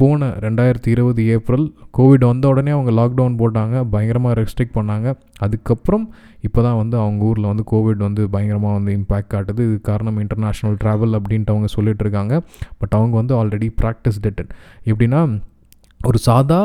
போன 0.00 0.28
ரெண்டாயிரத்தி 0.44 0.90
இருபது 0.94 1.22
ஏப்ரல் 1.32 1.64
கோவிட் 1.96 2.22
வந்த 2.28 2.44
உடனே 2.50 2.70
அவங்க 2.74 2.92
லாக்டவுன் 2.98 3.36
போட்டாங்க. 3.40 3.76
பயங்கரமாக 3.94 4.36
ரெஸ்ட்ரிக்ட் 4.38 4.76
பண்ணாங்க. 4.76 5.08
அதுக்கப்புறம் 5.44 6.04
இப்போ 6.46 6.60
தான் 6.66 6.78
வந்து 6.80 6.96
அவங்க 7.02 7.26
ஊரில் 7.30 7.48
வந்து 7.50 7.64
கோவிட் 7.72 8.04
வந்து 8.06 8.22
பயங்கரமாக 8.34 8.76
வந்து 8.78 8.92
இம்பேக்ட் 8.98 9.30
காட்டுது. 9.34 9.60
இது 9.68 9.76
காரணம் 9.88 9.97
இன்டர்நேஷ்னல் 10.04 10.76
ட்ராவல் 10.84 11.20
அப்படின்ட்டு 11.20 11.46
அவங்க 11.46 11.66
சொல்லிட்டு 11.66 12.00
இருக்காங்க. 12.00 12.42
பட் 12.78 12.88
அவங்க 12.90 13.16
வந்து 13.16 13.44
ஆல்ரெடி 13.44 13.70
ப்ராக்டிஸ் 13.82 14.20
டெட்டட் 14.22 14.48
எப்படின்னா 14.84 15.40
ஒரு 16.06 16.18
சாதா 16.24 16.58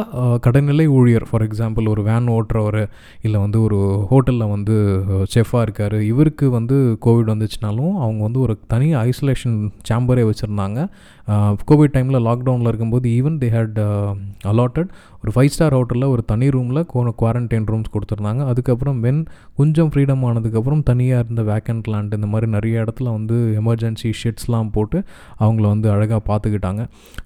கடைநிலை 0.45 0.83
ஊழியர் 0.95 1.25
ஃபார் 1.29 1.43
எக்ஸாம்பிள் 1.45 1.85
ஒரு 1.93 2.01
வேன் 2.07 2.27
ஓட்டுறவர் 2.33 2.81
இல்லை 3.25 3.39
வந்து 3.43 3.57
ஒரு 3.67 3.79
ஹோட்டலில் 4.09 4.51
வந்து 4.53 4.75
செஃபாக 5.33 5.63
இருக்கார் 5.65 5.95
இவருக்கு 6.09 6.45
வந்து 6.57 6.75
கோவிட் 7.05 7.31
வந்துச்சுனாலும் 7.33 7.95
அவங்க 8.03 8.21
வந்து 8.27 8.39
ஒரு 8.39 8.55
தனி 8.73 8.89
ஐசோலேஷன் 8.95 9.55
சேம்பரே 9.89 10.25
வச்சுருந்தாங்க. 10.29 10.79
கோவிட் 11.69 11.95
டைமில் 11.95 12.25
லாக்டவுனில் 12.27 12.69
இருக்கும்போது 12.71 13.07
ஈவன் 13.17 13.39
தே 13.41 13.49
ஹேட் 13.55 13.79
அலாட்டட் 14.51 14.91
ஒரு 15.23 15.33
ஃபைவ் 15.35 15.51
ஸ்டார் 15.55 15.75
ஹோட்டலில் 15.77 16.11
ஒரு 16.13 16.23
தனி 16.31 16.47
ரூமில் 16.55 16.81
குவாரண்டைன் 17.21 17.67
ரூம்ஸ் 17.71 17.91
கொடுத்துருந்தாங்க. 17.93 18.41
அதுக்கப்புறம் 18.51 18.97
வென் 19.05 19.21
கொஞ்சம் 19.59 19.91
ஃப்ரீடம் 19.91 20.23
ஆனதுக்கப்புறம் 20.29 20.85
தனியாக 20.91 21.23
இருந்த 21.25 21.43
வேக்கண்ட் 21.51 21.89
லேண்ட் 21.93 22.15
இந்த 22.19 22.29
மாதிரி 22.33 22.49
நிறைய 22.57 22.83
இடத்துல 22.85 23.09
வந்து 23.17 23.37
எமர்ஜென்சி 23.61 24.11
ஷெட்ஸ்லாம் 24.21 24.71
போட்டு 24.77 24.99
அவங்கள 25.43 25.65
வந்து 25.73 25.89
அழகாக 25.95 26.21
பார்த்துக்கிட்டாங்க. 26.31 26.83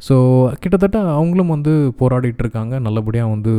ஸோ 0.09 0.15
கிட்டத்தட்ட 0.63 0.97
அவங்களும் 1.19 1.53
வந்து 1.55 1.75
போராடிட்டு 2.01 2.43
இருக்காங்க 2.45 2.73
நல்லபடியாக 2.87 3.31
வந்து 3.33 3.51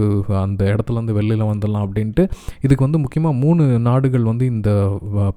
அந்த 0.45 0.63
இடத்துலேருந்து 0.73 1.17
வெளியில் 1.19 1.45
வந்துடலாம் 1.51 1.85
அப்படின்ட்டு. 1.87 2.25
இதுக்கு 2.67 2.87
வந்து 2.87 3.01
முக்கியமாக 3.05 3.35
மூணு 3.43 3.65
நாடுகள் 3.89 4.25
வந்து 4.31 4.45
இந்த 4.55 4.71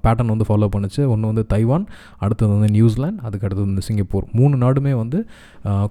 பேட்டர்ன் 0.04 0.32
வந்து 0.34 0.48
ஃபாலோ 0.50 0.68
பண்ணுச்சு. 0.74 1.02
ஒன்று 1.14 1.30
வந்து 1.32 1.44
தைவான் 1.54 1.86
அடுத்தது 2.24 2.50
வந்து 2.56 2.70
நியூசிலாண்ட் 2.78 3.20
அதுக்கு 3.26 3.46
அடுத்தது 3.48 3.68
வந்து 3.70 3.86
சிங்கப்பூர். 3.88 4.26
மூணு 4.40 4.54
நாடுமே 4.64 4.94
வந்து 5.02 5.20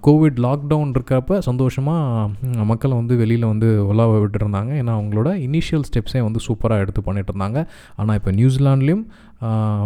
கோவிட் 0.08 0.40
லாக்டவுன் 0.48 0.94
இருக்கிறப்ப 0.96 1.40
சந்தோஷமாக 1.50 2.63
மக்களை 2.72 2.94
வந்து 3.02 3.13
வெளியில் 3.24 3.50
வந்து 3.54 3.69
உலாவ 3.92 4.19
விட்டுருந்தாங்க. 4.24 4.72
ஏன்னா 4.81 4.94
அவங்களோட 5.00 5.30
இனிஷியல் 5.48 5.86
ஸ்டெப்ஸே 5.90 6.22
வந்து 6.28 6.42
சூப்பராக 6.48 6.84
எடுத்து 6.86 7.04
பண்ணிட்டு 7.08 7.31
இருந்தாங்க 7.34 7.60
ஆனால் 8.02 8.18
இப்போ 8.19 8.31
நியூசிலாண்ட்லேயும் 8.40 9.06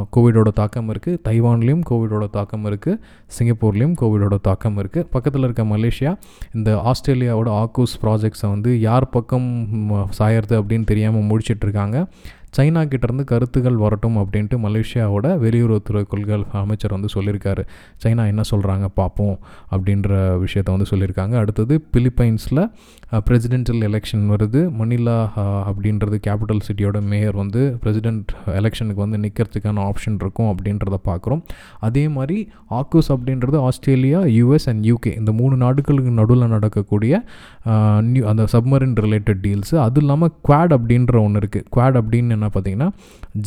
கோவிடோட 0.10 0.50
தாக்கம் 0.54 0.90
இருக்குது 0.90 1.20
தைவான்லேயும் 1.24 1.84
கோவிடோட 1.90 2.26
தாக்கம் 2.30 2.66
இருக்குது 2.66 3.00
சிங்கப்பூர்லேயும் 3.38 3.96
கோவிடோட 4.02 4.38
தாக்கம் 4.42 4.78
இருக்குது 4.78 5.08
பக்கத்தில் 5.10 5.44
இருக்க 5.44 5.64
மலேசியா 5.66 6.12
இந்த 6.54 6.72
ஆஸ்திரேலியாவோட 6.84 7.52
ஆக்கூஸ் 7.62 7.96
ப்ராஜெக்ட்ஸை 8.02 8.50
வந்து 8.50 8.72
யார் 8.80 9.08
பக்கம் 9.10 9.48
சாயறது 10.20 10.56
அப்படின்னு 10.62 10.84
தெரியாமல் 10.84 11.28
முடிச்சிட்ருக்காங்க 11.30 12.00
சைனா 12.58 12.82
கிட்டேருந்து 12.92 13.24
கருத்துகள் 13.32 13.78
வரட்டும் 13.84 14.18
அப்படின்ட்டு 14.22 14.58
மலேசியாவோட 14.66 15.26
வெளியுறவுத்துறை 15.44 16.04
கொள்கை 16.12 16.38
அமைச்சர் 16.64 16.96
வந்து 16.96 17.10
சொல்லியிருக்காரு. 17.16 17.64
சைனா 18.04 18.24
என்ன 18.32 18.44
சொல்கிறாங்க 18.52 18.88
பார்ப்போம் 19.00 19.36
அப்படின்ற 19.76 20.10
விஷயத்த 20.44 20.70
வந்து 20.76 20.90
சொல்லியிருக்காங்க. 20.92 21.36
அடுத்தது 21.44 21.76
பிலிப்பைன்ஸில் 21.96 22.64
பிரசிடென்ஷியல் 23.28 23.84
எலெக்ஷன் 23.90 24.26
வருது. 24.34 24.62
மணிலா 24.80 25.18
அப்படின்றது 25.70 26.20
கேபிட்டல் 26.28 26.64
சிட்டியோட 26.68 26.98
மேயர் 27.12 27.38
வந்து 27.42 27.62
பிரசிடென்ட் 27.84 28.32
எலெக்ஷனுக்கு 28.60 29.04
வந்து 29.06 29.20
நிற்கிறதுக்கான 29.26 29.84
ஆப்ஷன் 29.90 30.20
இருக்கும் 30.24 30.50
அப்படின்றத 30.54 31.00
பார்க்குறோம் 31.10 31.42
அதே 31.88 32.06
மாதிரி 32.18 32.38
ஆக்கூஸ் 32.80 33.10
அப்படின்றது 33.16 33.58
ஆஸ்திரேலியா 33.70 34.22
யூஎஸ் 34.38 34.68
அண்ட் 34.72 34.84
யூகே 34.92 35.14
இந்த 35.22 35.32
மூணு 35.40 35.56
நாடுகளுக்கு 35.66 36.14
நடுவில் 36.22 36.52
நடக்கக்கூடிய 36.56 37.14
நியூ 38.14 38.24
அந்த 38.32 38.44
சப்மரின் 38.56 38.96
ரிலேட்டட் 39.06 39.42
டீல்ஸு 39.46 39.76
அது 39.86 40.00
இல்லாமல் 40.04 40.34
குவாட் 40.48 40.74
அப்படின்ற 40.78 41.16
ஒன்று 41.26 41.42
இருக்குது 41.44 41.68
குவாட் 41.76 42.00
அப்படின்னு 42.02 42.38
என்ன 42.46 42.54
பார்த்தீங்கன்னா 42.56 42.90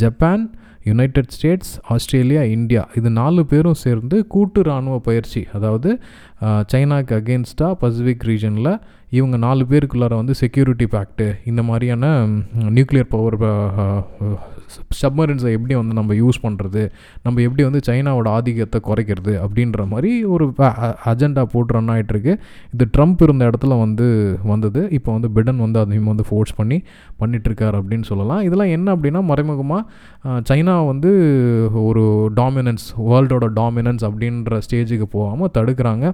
Japan 0.02 0.44
United 0.84 1.32
States 1.36 1.72
Australia 1.94 2.42
India 2.56 2.82
இது 2.98 3.08
நாலு 3.18 3.42
பேரும் 3.46 3.80
சேர்ந்து 3.84 4.16
கூட்டு 4.34 4.60
இராணுவ 4.60 4.98
பயிற்சி. 5.08 5.40
அதாவது 5.56 5.90
சைனாக்கு 6.72 7.14
அகேன்ஸ்டாக 7.18 7.74
பசிபிக் 7.82 8.24
ரீஜனில் 8.30 8.70
இவங்க 9.18 9.36
நாலு 9.46 9.64
பேருக்குள்ளார 9.70 10.14
வந்து 10.20 10.34
செக்யூரிட்டி 10.34 10.86
பேக்ட்டு 10.94 11.26
இந்த 11.44 11.62
மாதிரியான 11.62 12.12
நியூக்ளியர் 12.76 13.12
பவர் 13.14 13.36
சப்மரின்ஸை 15.00 15.52
எப்படி 15.56 15.74
வந்து 15.80 15.94
நம்ம 15.98 16.14
யூஸ் 16.22 16.38
பண்ணுறது 16.44 16.82
நம்ம 17.24 17.42
எப்படி 17.46 17.62
வந்து 17.68 17.80
சைனாவோட 17.88 18.28
ஆதிக்கத்தை 18.38 18.80
குறைக்கிறது 18.88 19.34
அப்படின்ற 19.44 19.86
மாதிரி 19.92 20.10
ஒரு 20.34 20.46
அஜெண்டா 21.12 21.44
போட்டு 21.54 21.76
ரன் 21.76 21.92
ஆகிட்டுருக்கு 21.94 22.32
இது 22.74 22.86
ட்ரம்ப் 22.96 23.22
இருந்த 23.26 23.50
இடத்துல 23.50 23.78
வந்து 23.84 24.06
வந்தது. 24.52 24.82
இப்போ 24.98 25.10
வந்து 25.16 25.30
பிடன் 25.36 25.62
வந்து 25.64 25.80
அதையும் 25.82 26.10
வந்து 26.12 26.26
ஃபோர்ஸ் 26.28 26.54
பண்ணி 26.60 26.78
பண்ணிகிட்ருக்கார் 27.22 27.78
அப்படின்னு 27.80 28.08
சொல்லலாம். 28.12 28.42
இதெல்லாம் 28.48 28.72
என்ன 28.76 28.88
அப்படின்னா 28.96 29.22
மறைமுகமாக 29.30 29.82
சைனா 30.50 30.74
வந்து 30.92 31.10
ஒரு 31.88 32.04
டாமினன்ஸ் 32.40 32.86
வேர்ல்டோட 33.10 33.46
டாமினன்ஸ் 33.60 34.04
அப்படின்ற 34.08 34.60
ஸ்டேஜுக்கு 34.66 35.08
போகாமல் 35.16 35.52
தடுக்கிறாங்க. 35.58 36.06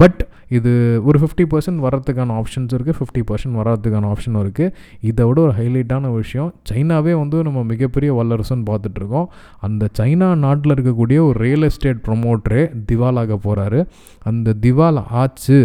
பட் 0.00 0.20
இது 0.50 1.02
ஒரு 1.04 1.18
ஃபிஃப்டி 1.18 1.44
பர்சன்ட் 1.50 1.80
வரதுக்கான 1.82 2.34
ஆப்ஷன்ஸ் 2.40 2.72
இருக்குது 2.76 2.96
ஃபிஃப்டி 2.98 3.22
பர்சன்ட் 3.30 3.58
வராதுக்கான 3.60 4.08
ஆப்ஷனும் 4.12 4.42
இருக்குது 4.44 4.72
இதை 5.00 5.26
விட 5.26 5.40
ஒரு 5.40 5.52
ஹைலைட்டான 5.52 6.12
விஷயம் 6.12 6.54
சைனாவே 6.72 7.18
வந்து 7.18 7.42
நம்ம 7.42 7.62
மிகப்பெரிய 7.62 8.12
வல்லரசுன்னு 8.14 8.66
பார்த்துட்ருக்கோம். 8.70 9.28
அந்த 9.60 9.88
சைனா 9.98 10.34
நாட்டில் 10.34 10.74
இருக்கக்கூடிய 10.74 11.18
ஒரு 11.20 11.38
ரியல் 11.38 11.62
எஸ்டேட் 11.62 12.02
ப்ரொமோட்டரே 12.08 12.64
திவாலாக 12.86 13.38
போகிறாரு 13.44 13.86
அந்த 14.22 14.54
திவால் 14.60 15.04
ஆச்சு 15.12 15.60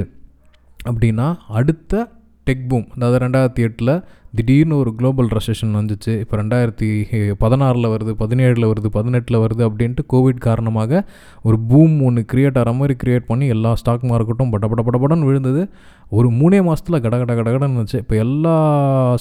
அப்படின்னா 0.90 1.38
அடுத்த 1.48 2.10
டெக் 2.48 2.68
பூம் 2.68 2.88
அதாவது 2.96 3.18
ரெண்டாயிரத்தி 3.26 3.62
எட்டில் 3.62 4.04
திடீர்னு 4.38 4.76
ஒரு 4.82 4.92
குளோபல் 5.00 5.30
ரெசஷன் 5.38 5.74
வந்துச்சு. 5.80 6.14
இப்போ 6.24 6.36
ரெண்டாயிரத்தி 6.42 6.90
பதினாறில் 7.44 7.92
வருது 7.94 8.14
பதினேழில் 8.22 8.68
வருது 8.72 8.90
பதினெட்டில் 8.98 9.42
வருது 9.44 9.64
அப்படின்ட்டு 9.68 10.06
கோவிட் 10.14 10.46
காரணமாக 10.48 11.02
ஒரு 11.48 11.60
பூம் 11.70 11.98
ஒன்று 12.08 12.24
க்ரியேட் 12.34 12.58
ஆகிற 12.62 12.74
மாதிரி 12.80 12.96
க்ரியேட் 13.04 13.30
பண்ணி 13.32 13.48
எல்லா 13.56 13.74
ஸ்டாக் 13.82 14.08
மார்க்கெட்டும் 14.12 14.52
பட 14.56 14.68
பட 14.72 14.84
படபடன்னு 14.88 15.30
விழுந்தது. 15.30 15.64
ஒரு 16.18 16.28
மூணே 16.40 16.58
மாதத்தில் 16.66 17.02
கட 17.04 17.16
கட 17.22 17.32
கடகடன்னு 17.38 17.76
இருந்துச்சு. 17.76 18.02
இப்போ 18.04 18.16
எல்லா 18.26 18.56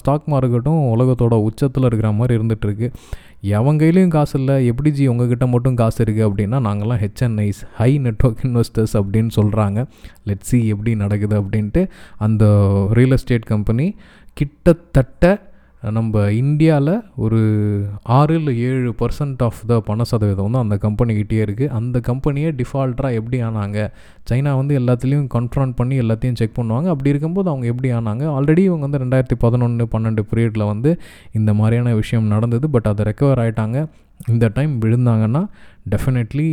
ஸ்டாக் 0.01 0.27
மார்க்கெட்டும் 0.33 0.83
உலகத்தோட 0.95 1.35
உச்சத்தில் 1.49 1.87
இருக்கிற 1.89 2.09
மாதிரி 2.19 2.39
இருந்துகிட்ருக்கு 2.39 2.89
எவன் 3.59 3.79
கையிலையும் 3.81 4.13
காசு 4.15 4.35
இல்லை. 4.41 4.55
எப்படி 4.71 4.91
ஜி 4.97 5.05
உங்ககிட்ட 5.13 5.47
மட்டும் 5.55 5.79
காசு 5.81 5.99
இருக்குது 6.05 6.27
அப்படின்னா 6.29 6.59
நாங்கள்லாம் 6.67 7.01
ஹெச்என்ஐஸ் 7.05 7.61
ஹை 7.79 7.89
நெட்ஒர்க் 8.07 8.43
இன்வெஸ்டர்ஸ் 8.49 8.95
அப்படின்னு 9.01 9.33
சொல்கிறாங்க 9.39 9.81
லெட் 10.29 10.47
சி 10.51 10.59
எப்படி 10.75 10.93
நடக்குது 11.03 11.37
அப்படின்ட்டு 11.43 11.83
அந்த 12.27 12.45
ரியல் 12.99 13.17
எஸ்டேட் 13.19 13.51
கம்பெனி 13.53 13.87
கிட்டத்தட்ட 14.35 15.53
நம்ம 15.83 16.31
இந்தியாவில் 16.31 16.93
ஒரு 17.15 17.41
ஆறு 18.03 18.35
இல்லை 18.35 18.53
ஏழு 18.61 18.95
பர்சன்ட் 19.01 19.43
ஆஃப் 19.47 19.59
த 19.67 19.81
பண 19.81 20.05
சதவீதம் 20.05 20.51
வந்து 20.51 20.59
அந்த 20.59 20.77
கம்பெனிக்கிட்டே 20.85 21.41
இருக்குது 21.47 21.69
அந்த 21.69 22.01
கம்பெனியே 22.07 22.51
டிஃபால்ட்டாக 22.61 23.13
எப்படி 23.13 23.43
ஆனாங்க? 23.43 23.89
சைனா 24.31 24.53
வந்து 24.57 24.79
எல்லாத்துலேயும் 24.79 25.27
கன்ஃபரண்ட் 25.35 25.75
பண்ணி 25.77 25.99
எல்லாத்தையும் 25.99 26.35
செக் 26.35 26.57
பண்ணுவாங்க. 26.61 26.89
அப்படி 26.89 27.11
இருக்கும்போது 27.11 27.51
அவங்க 27.51 27.67
எப்படி 27.67 27.91
ஆனாங்க? 27.93 28.25
ஆல்ரெடி 28.37 28.59
இவங்க 28.59 28.87
வந்து 28.87 29.03
ரெண்டாயிரத்தி 29.05 29.39
பதினொன்று 29.39 29.89
பன்னெண்டு 29.93 30.25
பீரியடில் 30.31 30.67
வந்து 30.67 30.93
இந்த 31.33 31.55
மாதிரியான 31.55 31.95
விஷயம் 31.95 32.27
நடந்தது. 32.27 32.71
பட் 32.71 32.87
அதை 32.87 33.05
ரெக்கவர் 33.05 33.43
ஆகிட்டாங்க 33.45 33.87
இந்த 34.29 34.51
time 34.55 34.81
விழுந்தாங்கன்னா 34.81 35.45
definitely 35.91 36.49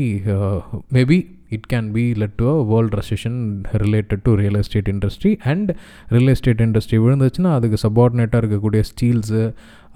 maybe 0.93 1.19
uh, 1.19 1.40
it 1.57 1.67
can 1.73 1.91
be 1.91 2.05
let 2.21 2.37
to 2.41 2.47
a 2.53 2.65
world 2.71 2.95
recession 2.99 3.39
related 3.83 4.23
to 4.23 4.33
real 4.43 4.59
estate 4.61 4.89
industry 4.93 5.33
and 5.53 5.69
real 6.15 6.33
estate 6.35 6.63
industry 6.67 6.99
விழுந்துச்சுன்னா 7.05 7.51
அதுக்கு 7.59 7.79
சப்பார்டினேட்டாக 7.85 8.41
இருக்கக்கூடிய 8.43 8.83
ஸ்டீல்ஸு 8.91 9.43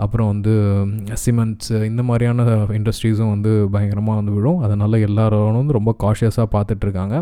அப்புறம் 0.04 0.28
வந்து 0.28 0.54
சிமெண்ட்ஸு 1.26 1.78
இந்த 1.84 2.04
மாதிரியான 2.04 2.44
இண்டஸ்ட்ரீஸும் 2.78 3.34
வந்து 3.34 3.52
பயங்கரமாக 3.72 4.18
வந்து 4.20 4.34
விழும். 4.38 4.58
அதனால் 4.58 4.98
எல்லோரும் 5.08 5.56
வந்து 5.56 5.78
ரொம்ப 5.78 5.92
காஷியஸாக 6.04 6.48
பார்த்துட்ருக்காங்க. 6.56 7.16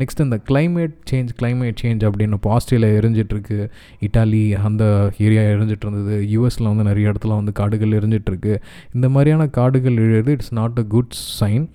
நெக்ஸ்ட் 0.00 0.24
இந்த 0.26 0.38
கிளைமேட் 0.50 0.96
சேஞ்ச் 1.10 1.32
கிளைமேட் 1.40 1.80
சேஞ்ச் 1.82 2.04
அப்படின்னு 2.08 2.38
இப்போ 2.38 2.50
ஆஸ்திரேலியா 2.56 3.00
எரிஞ்சிட்ருக்கு. 3.00 3.58
இட்டாலி 4.06 4.42
அந்த 4.68 4.84
ஏரியா 5.18 5.42
எரிஞ்சிட்டு 5.54 5.86
இருந்தது 5.86 6.16
யூஎஸில் 6.34 6.70
வந்து 6.70 6.88
நிறைய 6.90 7.12
இடத்துல 7.12 7.38
வந்து 7.40 7.52
காடுகள் 7.52 7.98
எரிஞ்சிட்ருக்கு. 8.00 8.54
இந்த 8.94 9.08
மாதிரியான 9.08 9.46
காடுகள் 9.58 9.96
எழுது 9.96 10.32
it's 10.32 10.56
not 10.60 10.78
a 10.78 10.86
good 10.96 11.16
sign 11.40 11.66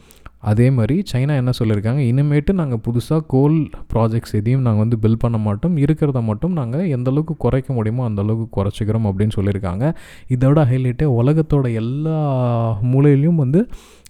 அதே 0.52 0.68
மாதிரி 0.70 0.96
சைனா 1.12 1.34
என்ன 1.42 1.52
சொல்லியிருக்காங்க? 1.60 2.02
இனிமேட்டு 2.12 2.54
நாங்கள் 2.54 2.82
புதுசாக 2.88 3.22
கோல் 3.34 3.58
ப்ராஜெக்ட்ஸ் 3.94 4.36
எதையும் 4.40 4.66
நாங்கள் 4.68 4.84
வந்து 4.84 4.98
பில் 5.00 5.18
பண்ண 5.18 5.38
மாட்டோம். 5.38 5.76
இருக்கிறத 5.78 6.22
மட்டும் 6.30 6.54
நாங்கள் 6.60 6.88
எந்த 6.90 7.10
அளவுக்கு 7.12 7.36
குறைக்க 7.38 7.70
முடியுமோ 7.74 8.04
அந்த 8.04 8.22
அளவுக்கு 8.22 8.48
குறைச்சிக்கிறோம் 8.58 9.08
அப்படின்னு 9.10 9.36
சொல்லியிருக்காங்க. 9.40 9.86
இதோட 10.36 10.62
ஹைலைட்டே 10.72 11.08
உலகத்தோட 11.22 11.74
எல்லா 11.74 12.18
மூலையிலையும் 12.94 13.42
வந்து 13.44 13.62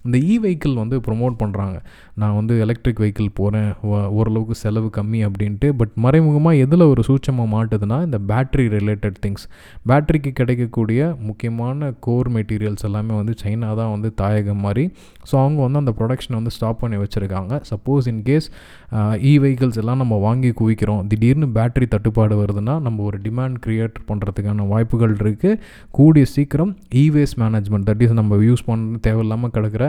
இந்த 0.04 0.16
இ 0.30 0.34
வெஹிக்கிள் 0.44 0.74
வந்து 0.80 0.96
ப்ரொமோட் 1.06 1.36
பண்ணுறாங்க 1.42 1.76
நான் 2.22 2.34
வந்து 2.38 2.54
எலக்ட்ரிக் 2.64 3.00
வெஹிக்கிள் 3.02 3.30
போகிறேன் 3.38 3.70
ஓரளவுக்கு 4.18 4.56
செலவு 4.62 4.88
கம்மி 4.96 5.20
அப்படின்ட்டு 5.28 5.68
பட் 5.80 5.94
மறைமுகமாக 6.04 6.62
எதில் 6.64 6.84
ஒரு 6.92 7.04
சூட்சமாக 7.08 7.48
மாட்டுதுன்னா 7.54 7.98
இந்த 8.08 8.18
பேட்ரி 8.30 8.66
ரிலேட்டட் 8.76 9.18
திங்ஸ் 9.24 9.46
பேட்ரிக்கு 9.90 10.32
கிடைக்கக்கூடிய 10.40 11.00
முக்கியமான 11.28 11.90
கோர் 12.06 12.30
மெட்டீரியல்ஸ் 12.36 12.86
எல்லாமே 12.88 13.14
வந்து 13.20 13.34
சைனா 13.42 13.70
தான் 13.80 13.92
வந்து 13.94 14.08
தாயகம் 14.20 14.62
மாதிரி. 14.66 14.84
ஸோ 15.30 15.34
அவங்க 15.42 15.60
வந்து 15.66 15.80
அந்த 15.82 15.92
ப்ரொடக்ஷனை 15.98 16.36
வந்து 16.40 16.52
ஸ்டாப் 16.56 16.80
பண்ணி 16.82 16.96
வச்சுருக்காங்க. 17.02 17.52
சப்போஸ் 17.70 18.06
இன்கேஸ் 18.12 18.48
இ 19.30 19.32
வெஹிக்கிள்ஸ் 19.44 19.80
எல்லாம் 19.82 20.00
நம்ம 20.02 20.14
வாங்கி 20.26 20.50
குவிக்கிறோம் 20.60 21.02
திடீர்னு 21.10 21.48
பேட்ரி 21.56 21.86
தட்டுப்பாடு 21.94 22.34
வருதுன்னா 22.42 22.74
நம்ம 22.86 23.02
ஒரு 23.08 23.18
டிமாண்ட் 23.26 23.58
க்ரியேட் 23.64 23.98
பண்ணுறதுக்கான 24.10 24.66
வாய்ப்புகள் 24.72 25.14
இருக்குது 25.22 25.58
கூடிய 25.98 26.24
சீக்கிரம் 26.34 26.72
E 27.02 27.04
waste 27.16 27.38
management 27.44 27.88
that 27.90 28.04
is 28.06 28.16
நம்ம 28.20 28.40
யூஸ் 28.48 28.64
பண்ண 28.68 29.00
தேவையில்லாமல் 29.08 29.54
கிடக்கிற 29.56 29.84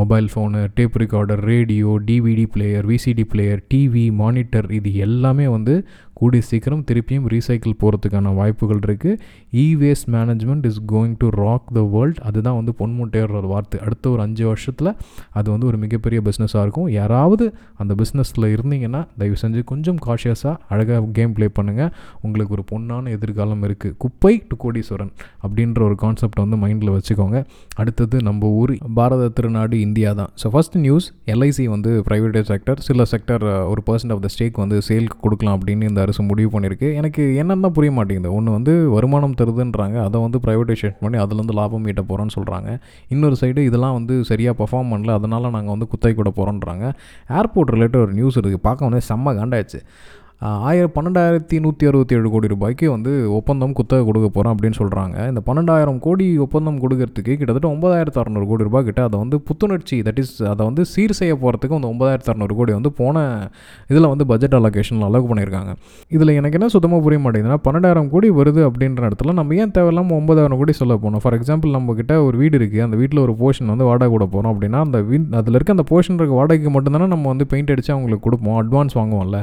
mobile 0.00 0.28
phone 0.32 0.60
tape 0.74 0.98
recorder 1.02 1.42
radio 1.52 1.92
DVD 2.08 2.46
player 2.54 2.86
VCD 2.90 3.24
player 3.32 3.62
TV 3.72 4.04
monitor 4.20 4.68
இது 4.78 4.90
எல்லாமே 5.06 5.48
வந்து 5.56 5.74
கூடிய 6.20 6.42
சீக்கிரம் 6.48 6.82
திருப்பியும் 6.88 7.26
ரீசைக்கிள் 7.32 7.76
போகிறதுக்கான 7.82 8.32
வாய்ப்புகள் 8.38 8.80
இருக்குது 8.86 9.18
E 9.62 9.66
waste 9.82 10.08
management 10.14 10.66
is 10.70 10.80
going 10.92 11.14
to 11.22 11.28
rock 11.42 11.68
the 11.76 11.82
world. 11.94 12.18
அதுதான் 12.28 12.56
வந்து 12.58 12.72
பொன்முட்டையோட 12.80 13.32
ஒரு 13.40 13.48
வார்த்தை. 13.52 13.78
அடுத்த 13.86 14.10
ஒரு 14.10 14.20
அஞ்சு 14.26 14.44
வருஷத்தில் 14.50 14.90
அது 15.38 15.46
வந்து 15.50 15.66
ஒரு 15.70 15.78
மிகப்பெரிய 15.84 16.22
பிஸ்னஸாக 16.26 16.64
இருக்கும். 16.66 16.88
யாராவது 17.00 17.46
அந்த 17.82 17.94
பிஸ்னஸில் 18.00 18.46
இருந்தீங்கன்னா 18.56 19.00
தயவு 19.22 19.38
செஞ்சு 19.42 19.62
கொஞ்சம் 19.72 20.00
காஷியஸாக 20.06 20.54
அழகாக 20.74 21.08
கேம் 21.18 21.34
ப்ளே 21.38 21.48
பண்ணுங்கள் 21.58 21.90
உங்களுக்கு 22.20 22.54
ஒரு 22.58 22.64
பொண்ணான 22.72 23.10
எதிர்காலம் 23.16 23.64
இருக்குது 23.68 23.96
குப்பை 24.04 24.34
டு 24.50 24.56
கோடீஸ்வரன் 24.64 25.12
அப்படின்ற 25.44 25.82
ஒரு 25.88 25.98
கான்செப்ட் 26.04 26.42
வந்து 26.44 26.58
மைண்டில் 26.64 26.94
வச்சுக்கோங்க. 26.96 27.38
அடுத்தது 27.80 28.16
நம்ம 28.28 28.52
ஊர் 28.60 28.74
பாரத 29.00 29.24
நாடு 29.56 29.76
இந்தியா 29.86 30.10
தான். 30.20 30.30
ஸோ 30.40 30.46
ஃபஸ்ட் 30.54 30.76
நியூஸ் 30.84 31.06
எல்ஐசி 31.34 31.64
வந்து 31.74 31.90
ப்ரைவேட் 32.08 32.38
செக்டர் 32.50 32.80
சில 32.88 33.06
செக்டர் 33.12 33.44
ஒரு 33.72 33.82
பர்சன்ட் 33.88 34.14
ஆஃப் 34.14 34.22
த 34.24 34.30
ஸ்டேக் 34.34 34.60
வந்து 34.62 34.76
சேலுக்கு 34.88 35.18
கொடுக்கலாம் 35.24 35.56
அப்படின்னு 35.58 35.88
இந்த 35.90 36.00
அரசு 36.06 36.24
முடிவு 36.30 36.50
பண்ணியிருக்கு. 36.54 36.88
எனக்கு 37.00 37.22
என்னென்ன 37.42 37.70
புரிய 37.78 37.92
மாட்டேங்குது. 37.98 38.32
ஒன்று 38.38 38.56
வந்து 38.58 38.74
வருமானம் 38.96 39.36
தருதுன்றாங்க. 39.40 39.98
அதை 40.08 40.20
வந்து 40.26 40.40
ப்ரைவேட்டைசேஷன் 40.46 40.98
பண்ணி 41.04 41.20
அதுலேருந்து 41.24 41.56
லாபம் 41.60 41.88
ஈட்ட 41.92 42.04
போகிறோன்னு 42.10 42.36
சொல்கிறாங்க 42.38 42.68
இன்னொரு 43.14 43.38
சைடு 43.42 43.66
இதெல்லாம் 43.70 43.96
வந்து 43.98 44.16
சரியாக 44.30 44.56
பர்ஃபார்ம் 44.62 44.92
பண்ணல. 44.94 45.18
அதனால் 45.20 45.52
நாங்கள் 45.56 45.74
வந்து 45.76 45.90
குத்தகை 45.94 46.16
கூட 46.22 46.32
போகிறோன்றாங்க 46.38 46.86
ஏர்போர்ட் 47.40 47.74
ரிலேட்டட் 47.76 48.02
ஒரு 48.06 48.14
நியூஸ் 48.20 48.38
இருக்குது 48.40 48.64
பார்க்க 48.68 48.88
வந்து 48.90 49.02
செம்ம 49.10 49.34
காண்டாச்சு 49.40 49.80
ஆயிரம் 50.40 50.92
பன்னெண்டாயிரத்தி 50.94 51.56
நூற்றி 51.64 51.84
அறுபத்தி 51.88 52.14
ஏழு 52.18 52.28
கோடி 52.34 52.46
ரூபாய்க்கு 52.52 52.86
வந்து 52.92 53.10
ஒப்பந்தம் 53.38 53.72
குத்தகை 53.78 54.04
கொடுக்க 54.04 54.28
போகிறோம் 54.28 54.52
அப்படின்னு 54.54 54.76
சொல்கிறாங்க 54.78 55.16
இந்த 55.30 55.40
பன்னெண்டாயிரம் 55.48 55.98
கோடி 56.06 56.26
ஒப்பந்தம் 56.44 56.78
கொடுக்கறதுக்கு 56.84 57.32
கிட்டத்தட்ட 57.40 57.68
ஒன்பதாயிரத்து 57.74 58.20
அறநூறு 58.22 58.46
கோடி 58.50 58.66
ரூபாய் 58.68 58.86
கிட்ட 58.86 59.00
அதை 59.08 59.18
வந்து 59.22 59.38
புத்துணர்ச்சி 59.48 59.96
தட் 60.06 60.20
இஸ் 60.22 60.32
அதை 60.52 60.62
வந்து 60.68 60.84
சீர் 60.92 61.14
செய்ய 61.18 61.34
போகிறதுக்கு 61.42 61.76
அந்த 61.78 61.88
ஒன்பதாயிரத்து 61.92 62.32
அறநூறு 62.34 62.54
கோடி 62.60 62.72
வந்து 62.78 62.92
போன 63.00 63.24
இதில் 63.90 64.08
வந்து 64.12 64.26
பட்ஜெட் 64.30 64.56
அலோகேஷனில் 64.60 65.06
அலோக் 65.08 65.28
பண்ணியிருக்காங்க. 65.32 65.74
இதில் 66.16 66.34
எனக்கு 66.38 66.58
என்ன 66.60 66.70
சுத்தமாக 66.76 67.02
புரிய 67.06 67.20
மாட்டேங்குதுன்னா 67.24 67.60
பன்னெண்டாயிரம் 67.66 68.10
கோடி 68.14 68.30
வருது 68.40 68.64
அப்படின்ற 68.68 69.10
இடத்துல 69.10 69.34
நம்ம 69.40 69.60
ஏன் 69.64 69.74
தேவையில்லாமல் 69.76 70.18
ஒன்பதாயிரம் 70.20 70.62
கோடி 70.62 70.76
சொல்ல 70.80 70.96
போனோம்? 71.04 71.24
ஃபார் 71.26 71.38
எக்ஸாம்பிள் 71.40 71.76
நம்மக்கிட்ட 71.76 72.16
ஒரு 72.28 72.38
வீடு 72.44 72.58
இருக்குது 72.62 72.84
அந்த 72.86 72.98
வீட்டில் 73.02 73.22
ஒரு 73.26 73.34
போர்ஷன் 73.42 73.72
வந்து 73.74 73.88
வாடகை 73.90 74.10
கூட 74.16 74.28
போகிறோம் 74.36 74.52
அப்படின்னா 74.54 74.80
அந்த 74.88 75.00
வீ 75.10 75.20
அதில் 75.42 75.58
இருக்க 75.60 75.78
அந்த 75.78 75.86
போர்ஷன் 75.92 76.18
இருக்க 76.20 76.34
வாடகைக்கு 76.40 76.74
மட்டும்தானே 76.78 77.10
நம்ம 77.16 77.28
வந்து 77.34 77.48
பெயிண்ட் 77.54 77.74
அடித்து 77.76 77.94
அவங்களுக்கு 77.96 78.26
கொடுப்போம் 78.28 78.58
அட்வான்ஸ் 78.62 78.98
வாங்குவோம்ல. 79.00 79.38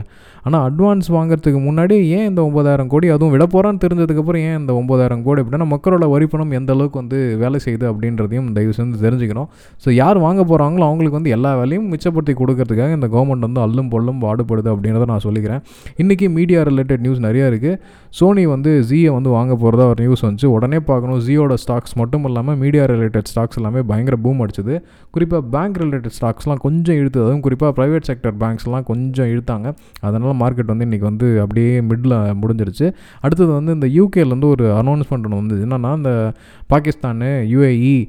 ஆனால் 0.47 0.63
அட்வான்ஸ் 0.67 0.85
அட்வான்ஸ் 0.87 1.09
வாங்குறதுக்கு 1.15 1.59
முன்னாடி 1.65 1.95
ஏன் 2.17 2.25
இந்த 2.29 2.41
ஒம்பதாயிரம் 2.47 2.89
கோடி 2.91 3.07
அதுவும் 3.13 3.31
விட 3.33 3.45
போகிறான்னு 3.53 3.79
தெரிஞ்சதுக்கப்புறம் 3.83 4.43
ஏன் 4.49 4.57
இந்த 4.59 4.71
ஒம்பதாயிரம் 4.79 5.23
கோடி 5.25 5.39
அப்படின்னா 5.43 5.67
மக்களோட 5.71 6.05
வரி 6.13 6.25
பணம் 6.31 6.53
எந்த 6.59 6.71
அளவுக்கு 6.75 6.97
வந்து 7.01 7.17
வேலை 7.41 7.57
செய்யுது 7.65 7.85
அப்படின்றதையும் 7.89 8.47
தயவு 8.57 8.73
செஞ்சு 8.77 9.01
தெரிஞ்சுக்கணும். 9.05 9.49
ஸோ 9.83 9.87
யார் 10.01 10.17
வாங்க 10.25 10.41
போகிறாங்களோ 10.51 10.85
அவங்களுக்கு 10.89 11.17
வந்து 11.19 11.33
எல்லா 11.37 11.51
வேலையும் 11.61 11.87
மிச்சப்படுத்தி 11.93 12.35
கொடுக்கறதுக்காக 12.41 12.97
இந்த 12.99 13.09
கவர்மெண்ட் 13.15 13.45
வந்து 13.47 13.61
அல்லும் 13.65 13.89
பொல்லும் 13.93 14.21
பாடுபடுது 14.25 14.71
அப்படின்றத 14.73 15.07
நான் 15.13 15.25
சொல்லிக்கிறேன். 15.27 15.61
இன்றைக்கி 16.03 16.29
மீடியா 16.37 16.61
ரிலேட்டட் 16.71 17.03
நியூஸ் 17.07 17.21
நிறையா 17.27 17.47
இருக்குது 17.51 17.75
சோனி 18.19 18.45
வந்து 18.53 18.71
ஜியை 18.91 19.11
வந்து 19.17 19.31
வாங்க 19.37 19.53
போகிறதா 19.63 19.87
ஒரு 19.93 19.99
நியூஸ் 20.05 20.23
வந்துச்சு. 20.27 20.49
உடனே 20.57 20.81
பார்க்கணும் 20.91 21.19
ஜியோட 21.27 21.57
ஸ்டாக்ஸ் 21.63 21.95
மட்டும் 22.03 22.25
இல்லாமல் 22.29 22.57
மீடியா 22.63 22.85
ரிலேட்டட் 22.93 23.29
ஸ்டாக்ஸ் 23.33 23.59
எல்லாமே 23.61 23.83
பயங்கர 23.91 24.15
பூம் 24.25 24.41
அடிச்சது. 24.45 24.75
குறிப்பாக 25.15 25.43
பேங்க் 25.55 25.77
ரிலேட்டட் 25.83 26.15
ஸ்டாக்ஸ்லாம் 26.19 26.63
கொஞ்சம் 26.67 26.97
இழுத்து 27.01 27.19
அதுவும் 27.25 27.43
குறிப்பாக 27.47 27.71
ப்ரைவேட் 27.79 28.07
செக்டர் 28.11 28.35
பேங்க்ஸ்லாம் 28.45 28.87
கொஞ்சம் 28.91 29.29
இழுத்தாங்க. 29.33 29.67
அதனால் 30.07 30.35
மார்க்கெட் 30.41 30.71
வந்து 30.71 30.76
வந்து 30.77 30.97
இன்றைக்கி 30.97 31.07
வந்து 31.09 31.41
அப்படியே 31.41 31.79
மிடில் 31.79 32.15
முடிஞ்சிருச்சு. 32.41 32.93
அடுத்தது 33.21 33.51
வந்து 33.51 33.73
இந்த 33.73 33.87
யூகேலேருந்து 33.87 34.45
ஒரு 34.45 34.65
அனௌன்ஸ்மெண்ட் 34.65 35.27
ஒன்று 35.29 35.41
வந்து 35.41 35.65
என்னென்னா 35.65 35.95
இந்த 35.95 36.31
பாகிஸ்தானு 36.73 37.29
யூஏஇ 37.53 38.07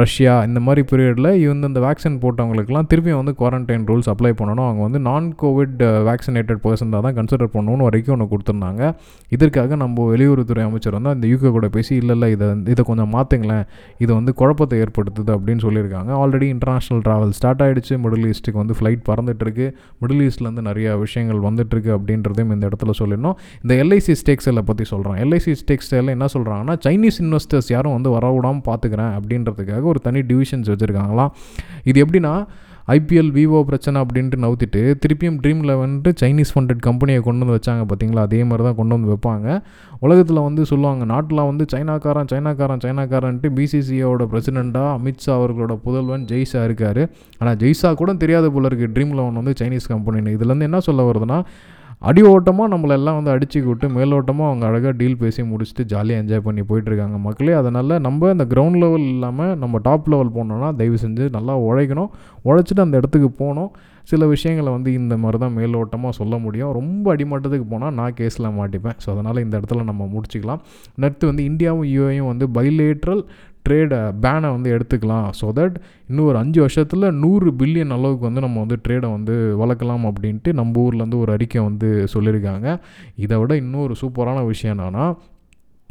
ரஷ்யா 0.00 0.44
இந்த 0.46 0.60
மாதிரி 0.64 0.82
பீரியடில் 0.88 1.28
இவங்க 1.42 1.68
இந்த 1.70 1.80
வேக்சின் 1.84 2.18
போட்டவங்களுக்குலாம் 2.22 2.88
திருப்பியும் 2.90 3.20
வந்து 3.20 3.32
குவாரண்டைன் 3.38 3.84
ரூல்ஸ் 3.90 4.08
அப்ளை 4.12 4.32
பண்ணணும். 4.40 4.66
அவங்க 4.68 4.82
வந்து 4.86 5.00
நான் 5.06 5.26
கோவிட் 5.42 5.82
வேக்சினேட்டட் 6.08 6.60
பர்சன் 6.64 6.92
தான் 6.94 7.16
கன்சிடர் 7.18 7.52
பண்ணணும்னு 7.54 7.86
வரைக்கும் 7.88 8.14
ஒன்று 8.14 8.26
கொடுத்துருந்தாங்க. 8.32 8.82
இதற்காக 9.36 9.76
நம்ம 9.82 10.06
வெளியுறவுத்துறை 10.12 10.64
அமைச்சர் 10.68 10.96
வந்து 10.98 11.12
அந்த 11.14 11.26
யூகே 11.32 11.52
கூட 11.56 11.68
பேசி 11.76 11.94
இல்லை 12.02 12.16
இல்லை 12.16 12.30
இதை 12.34 12.48
இதை 12.74 12.84
கொஞ்சம் 12.90 13.10
மாற்றுங்களேன் 13.16 13.64
இது 13.98 14.10
வந்து 14.18 14.34
குழப்பத்தை 14.40 14.78
ஏற்படுத்துது 14.84 15.32
அப்படின்னு 15.36 15.64
சொல்லியிருக்காங்க. 15.66 16.10
ஆல்ரெடி 16.22 16.48
இன்டர்நேஷ்னல் 16.56 17.02
ட்ராவல் 17.08 17.34
ஸ்டார்ட் 17.38 17.64
ஆகிடுச்சு 17.66 17.96
மிடில் 18.04 18.28
ஈஸ்ட்டுக்கு 18.32 18.62
வந்து 18.62 18.76
ஃப்ளைட் 18.80 19.02
பறந்துட்டுருக்கு 19.10 19.68
மிடில் 20.02 20.22
ஈஸ்ட்லேருந்து 20.28 20.66
நிறைய 20.70 20.96
விஷயங்கள் 20.96 21.42
வந்துட்டுருக்கு 21.48 21.92
அப்படின்றதையும் 21.98 22.54
இந்த 22.58 22.64
இடத்துல 22.70 22.94
சொல்லிடணும். 23.00 23.36
இந்த 23.62 23.74
எல்ஐசி 23.84 24.16
ஸ்டேக் 24.22 24.46
பற்றி 24.72 24.84
சொல்கிறேன் 24.84 25.18
எல்ஐசி 25.24 25.54
ஸ்டேக் 25.62 25.88
என்ன 26.16 26.26
சொல்கிறாங்கன்னா 26.36 26.76
சைனீஸ் 26.86 27.18
இன்வெஸ்டர்ஸ் 27.24 27.68
யாரும் 27.76 27.96
வந்து 27.98 28.10
வரவிடாமல் 28.18 28.64
பார்த்துக்கிறேன் 28.68 29.12
பண்ணுறதுக்காக 29.62 29.90
ஒரு 29.94 30.00
தனி 30.08 30.20
டிவிஷன்ஸ் 30.32 30.70
வச்சுருக்காங்களாம். 30.74 31.32
இது 31.90 31.98
எப்படின்னா 32.04 32.34
ஐபிஎல் 32.94 33.28
விவோ 33.34 33.58
பிரச்சனை 33.68 33.96
அப்படின்ட்டு 34.04 34.38
நவுத்திட்டு 34.44 34.80
திருப்பியும் 35.02 35.36
ட்ரீம் 35.42 35.60
லெவன்ட்டு 35.68 36.10
சைனீஸ் 36.20 36.52
ஃபண்டட் 36.54 36.80
கம்பெனியை 36.86 37.20
கொண்டு 37.26 37.42
வந்து 37.42 37.56
வச்சாங்க 37.56 37.82
பார்த்தீங்களா 37.90 38.22
அதே 38.28 38.40
மாதிரி 38.48 38.64
தான் 38.68 38.76
கொண்டு 38.78 38.94
வந்து 38.96 39.10
வைப்பாங்க. 39.12 39.46
உலகத்தில் 40.06 40.40
வந்து 40.46 40.62
சொல்லுவாங்க 40.70 41.04
நாட்டில் 41.12 41.42
வந்து 41.50 41.64
சைனாக்காரன் 41.72 42.30
சைனாக்காரன் 42.32 42.82
சைனாக்காரன்ட்டு 42.84 43.50
பிசிசிஐயோட 43.58 44.26
பிரசிடெண்ட்டாக 44.32 44.96
அமித்ஷா 44.96 45.32
அவர்களோட 45.38 45.76
புதல்வன் 45.84 46.24
ஜெய்ஷா 46.32 46.62
இருக்கார். 46.68 47.02
ஆனால் 47.40 47.56
ஜெய்ஷா 47.62 47.92
கூட 48.00 48.14
தெரியாத 48.24 48.50
போல 48.56 48.72
இருக்குது 48.72 48.94
ட்ரீம் 48.96 49.14
லெவன் 49.20 49.40
வந்து 49.42 49.54
சைனீஸ் 49.62 49.88
கம்பெனின்னு 49.94 50.34
இதுலேருந்து 50.38 50.68
என்ன 50.70 50.80
சொல்ல 50.88 51.06
வருதுன்னா 51.10 51.38
அடி 52.08 52.22
ஓட்டமாக 52.30 52.70
நம்மளை 52.72 52.94
எல்லாம் 52.98 53.16
வந்து 53.18 53.32
அடிச்சு 53.32 53.58
விட்டு 53.66 53.86
மேலோட்டமாக 53.96 54.48
அவங்க 54.50 54.64
அழகாக 54.68 54.92
டீல் 55.00 55.18
பேசி 55.20 55.40
முடிச்சுட்டு 55.50 55.82
ஜாலியாக 55.92 56.22
என்ஜாய் 56.22 56.44
பண்ணி 56.46 56.62
போயிட்டுருக்காங்க 56.70 57.18
மக்களே. 57.26 57.52
அதனால் 57.60 57.94
நம்ம 58.06 58.30
இந்த 58.34 58.44
கிரவுண்ட் 58.52 58.78
லெவல் 58.82 59.06
இல்லாமல் 59.12 59.52
நம்ம 59.62 59.80
டாப் 59.86 60.08
லெவல் 60.12 60.32
போனோம்னா 60.38 60.70
தயவு 60.80 60.98
செஞ்சு 61.04 61.26
நல்லா 61.36 61.54
உழைக்கணும். 61.68 62.10
உழைச்சிட்டு 62.48 62.84
அந்த 62.86 62.96
இடத்துக்கு 63.02 63.30
போகணும். 63.42 63.70
சில 64.10 64.26
விஷயங்களை 64.34 64.70
வந்து 64.76 64.90
இந்த 65.00 65.14
மாதிரி 65.22 65.38
தான் 65.44 65.54
மேலோட்டமாக 65.58 66.12
சொல்ல 66.20 66.34
முடியும். 66.44 66.72
ரொம்ப 66.78 67.04
அடிமட்டத்துக்கு 67.14 67.66
போனால் 67.74 67.94
நான் 68.00 68.16
கேஸில் 68.20 68.48
மாட்டிப்பேன். 68.58 68.96
ஸோ 69.02 69.08
அதனால் 69.14 69.42
இந்த 69.44 69.54
இடத்துல 69.60 69.84
நம்ம 69.90 70.08
முடிச்சுக்கலாம். 70.14 70.62
நெக்ஸ்ட் 71.04 71.28
வந்து 71.30 71.44
இந்தியாவும் 71.50 71.88
யூஏயும் 71.96 72.30
வந்து 72.32 72.48
பைலேட்ரல் 72.58 73.22
ட்ரேடை 73.66 74.00
பேனை 74.22 74.48
வந்து 74.56 74.70
எடுத்துக்கலாம். 74.76 75.28
ஸோ 75.40 75.46
தட் 75.58 75.76
இன்னும் 76.08 76.28
ஒரு 76.30 76.38
அஞ்சு 76.38 76.60
வருஷத்தில் 76.60 77.06
நூறு 77.24 77.50
பில்லியன் 77.60 77.94
அளவுக்கு 77.96 78.24
வந்து 78.28 78.44
நம்ம 78.46 78.58
வந்து 78.64 78.78
ட்ரேடை 78.86 79.10
வந்து 79.16 79.34
வளர்க்கலாம் 79.62 80.06
அப்படின்ட்டு 80.10 80.52
நம்ம 80.60 80.80
ஊர்லேருந்து 80.84 81.22
ஒரு 81.24 81.32
அறிக்கை 81.32 81.60
வந்து 81.68 81.90
சொல்லியிருக்காங்க. 82.14 82.78
இதை 83.24 83.38
விட 83.38 83.56
இன்னொரு 83.56 83.94
சூப்பரான 84.02 84.46
விஷயம் 84.46 84.74
என்னென்னா 84.76 85.06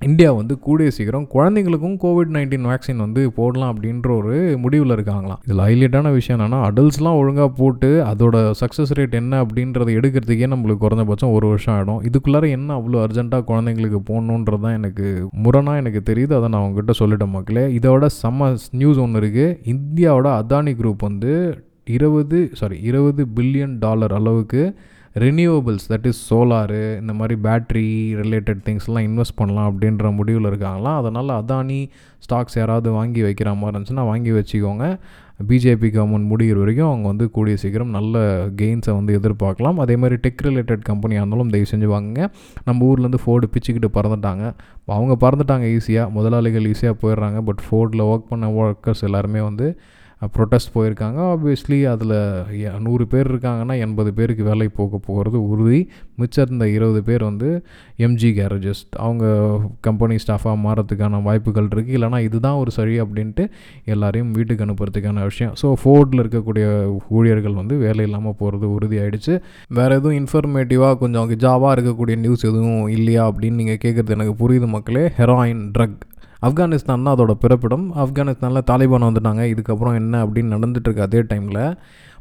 இந்தியா 0.05 0.29
வந்து 0.31 0.53
கூடிய 0.59 0.91
சீக்கிரம் 0.95 1.25
குழந்தைங்களுக்கும் 1.33 1.97
கோவிட் 2.03 2.31
நைன்டீன் 2.35 2.63
வேக்சின் 2.69 3.01
வந்து 3.03 3.31
போடலாம் 3.31 3.71
அப்படின்ற 3.73 4.09
ஒரு 4.17 4.35
முடிவில் 4.63 4.93
இருக்காங்களாம். 4.95 5.41
இதில் 5.45 5.61
ஹைலைட்டான 5.65 6.11
விஷயம் 6.13 6.39
என்னென்னா 6.39 6.59
அடல்ட்ஸ்லாம் 6.67 7.17
ஒழுங்காக 7.21 7.49
போட்டு 7.59 7.89
அதோட 8.11 8.37
சக்ஸஸ் 8.61 8.93
ரேட் 8.99 9.13
என்ன 9.19 9.41
அப்படின்றத 9.43 9.93
எடுக்கிறதுக்கே 9.97 10.47
நம்மளுக்கு 10.53 10.83
குறைஞ்சபட்சம் 10.85 11.33
ஒரு 11.37 11.47
வருஷம் 11.47 11.73
ஆகிடும் 11.75 12.01
இதுக்குள்ளார 12.09 12.49
என்ன 12.49 12.77
அவ்வளோ 12.79 13.01
அர்ஜென்ட்டாக 13.05 13.45
குழந்தைங்களுக்கு 13.51 13.99
போடணுன்றது 14.09 14.63
தான் 14.65 14.77
எனக்கு 14.79 15.27
முரணாக 15.31 15.83
எனக்கு 15.83 16.01
தெரியுது. 16.09 16.33
அதை 16.39 16.49
நான் 16.53 16.65
உங்ககிட்ட 16.67 16.95
சொல்லிட்டேன் 17.01 17.35
மக்களே. 17.37 17.65
இதோட 17.79 18.09
செம்ம 18.21 18.49
நியூஸ் 18.71 19.01
ஒன்று 19.05 19.21
இருக்குது 19.21 19.57
இந்தியாவோட 19.73 20.31
அதானி 20.41 20.73
குரூப் 20.81 21.07
வந்து 21.09 21.33
இருபது 21.97 22.39
சாரி 22.53 22.79
இருபது 22.89 23.25
பில்லியன் 23.35 23.77
டாலர் 23.85 24.13
அளவுக்கு 24.13 24.63
ரினியூவபிள்ஸ் 25.15 25.87
தட் 25.89 26.05
இஸ் 26.05 26.33
சோலாரு 26.33 26.99
இந்த 26.99 27.13
மாதிரி 27.13 27.35
பேட்ரி 27.43 27.87
ரிலேட்டட் 28.21 28.61
திங்ஸ்லாம் 28.65 29.07
இன்வெஸ்ட் 29.07 29.35
பண்ணலாம் 29.35 29.67
அப்படின்ற 29.71 30.11
முடிவில் 30.15 30.45
இருக்காங்களாம் 30.45 30.97
அதனால் 30.97 31.29
அதானி 31.29 31.89
ஸ்டாக்ஸ் 32.25 32.55
யாராவது 32.55 32.91
வாங்கி 32.91 33.21
வைக்கிற 33.21 33.57
மாதிரி 33.57 33.77
இருந்துச்சுன்னா 33.77 34.05
வாங்கி 34.05 34.31
வச்சுக்கோங்க. 34.31 34.97
பிஜேபி 35.47 35.87
கவர்மெண்ட் 35.93 36.29
முடிகிற 36.31 36.57
வரைக்கும் 36.57 36.87
அவங்க 36.87 37.07
வந்து 37.07 37.29
கூடிய 37.29 37.57
சீக்கிரம் 37.57 37.89
நல்ல 37.89 38.17
கெயின்ஸை 38.61 38.93
வந்து 38.93 39.19
எதிர்பார்க்கலாம். 39.19 39.75
அதே 39.75 39.95
மாதிரி 39.95 40.19
டெக் 40.27 40.43
ரிலேட்டட் 40.43 40.81
கம்பெனியாக 40.81 41.27
இருந்தாலும் 41.27 41.49
தயவு 41.49 41.69
செஞ்சு 41.71 41.95
வாங்குங்க. 41.95 42.27
நம்ம 42.65 42.93
ஊர்லேருந்து 42.93 43.21
ஃபோர்டு 43.25 43.49
பிச்சுக்கிட்டு 43.53 43.89
பறந்துட்டாங்க. 43.93 44.53
அவங்க 44.85 45.29
பறந்துட்டாங்க 45.29 45.67
ஈஸியாக 45.77 46.09
முதலாளிகள் 46.09 46.63
ஈஸியாக 46.63 46.95
போயிடுறாங்க. 47.01 47.41
பட் 47.41 47.63
ஃபோர்டில் 47.65 48.03
ஒர்க் 48.11 48.29
பண்ண 48.29 48.51
ஒர்க்கர்ஸ் 48.51 49.01
எல்லாருமே 49.01 49.39
வந்து 49.39 49.79
ப்ரொட்டஸ்ட் 50.35 50.73
போயிருக்காங்க. 50.75 51.19
ஆப்வியஸ்லி 51.33 51.79
அதில் 51.93 52.15
நூறு 52.85 53.05
பேர் 53.13 53.29
இருக்காங்கன்னா 53.31 53.75
எண்பது 53.85 54.11
பேருக்கு 54.17 54.43
வேலை 54.49 54.67
போக 54.79 54.99
போகிறது 55.07 55.37
உறுதி. 55.51 55.79
மிச்சம் 56.21 56.45
இருந்த 56.45 56.65
இருபது 56.75 57.01
பேர் 57.09 57.23
வந்து 57.29 57.49
எம்ஜி 58.07 58.29
கேரேஜஸ் 58.39 58.83
அவங்க 59.05 59.23
கம்பெனி 59.87 60.15
ஸ்டாஃபாக 60.23 60.57
மாறதுக்கான 60.65 61.21
வாய்ப்புகள் 61.27 61.69
இருக்குது 61.73 61.97
இல்லைனா 61.99 62.19
இதுதான் 62.27 62.59
ஒரு 62.63 62.73
சரி 62.77 62.95
அப்படின்ட்டு 63.05 63.45
எல்லாரையும் 63.95 64.31
வீட்டுக்கு 64.37 64.65
அனுப்புறதுக்கான 64.67 65.23
விஷயம். 65.31 65.55
ஸோ 65.61 65.69
ஃபோர்டில் 65.81 66.23
இருக்கக்கூடிய 66.23 66.65
ஊழியர்கள் 67.17 67.59
வந்து 67.61 67.77
வேலை 67.85 68.05
இல்லாமல் 68.09 68.37
போகிறது 68.41 68.67
உறுதி 68.75 68.99
ஆகிடுச்சு 69.03 69.35
வேறு 69.79 69.99
எதுவும் 69.99 70.19
இன்ஃபர்மேட்டிவாக 70.21 70.99
கொஞ்சம் 71.03 71.35
ஜாவாக 71.45 71.75
இருக்கக்கூடிய 71.77 72.17
நியூஸ் 72.25 72.47
எதுவும் 72.51 72.87
இல்லையா 72.97 73.25
அப்படின்னு 73.31 73.59
நீங்கள் 73.63 73.83
கேட்குறது 73.85 74.17
எனக்கு 74.19 74.35
புரியுது 74.43 74.69
மக்களே. 74.77 75.05
ஹெராயின் 75.19 75.61
ட்ரக் 75.75 75.99
ஆப்கானிஸ்தான் 76.41 76.83
தான் 76.85 77.05
அதோட 77.05 77.31
பிறப்பிடம். 77.31 77.95
ஆப்கானிஸ்தானில் 77.95 78.67
தாலிபான் 78.71 79.07
வந்துட்டாங்க. 79.07 79.41
இதுக்கப்புறம் 79.53 79.95
என்ன 79.95 80.25
அப்படின்னு 80.25 80.55
நடந்துட்டுருக்கு 80.55 80.99
அதே 80.99 81.19
டைமில் 81.19 81.77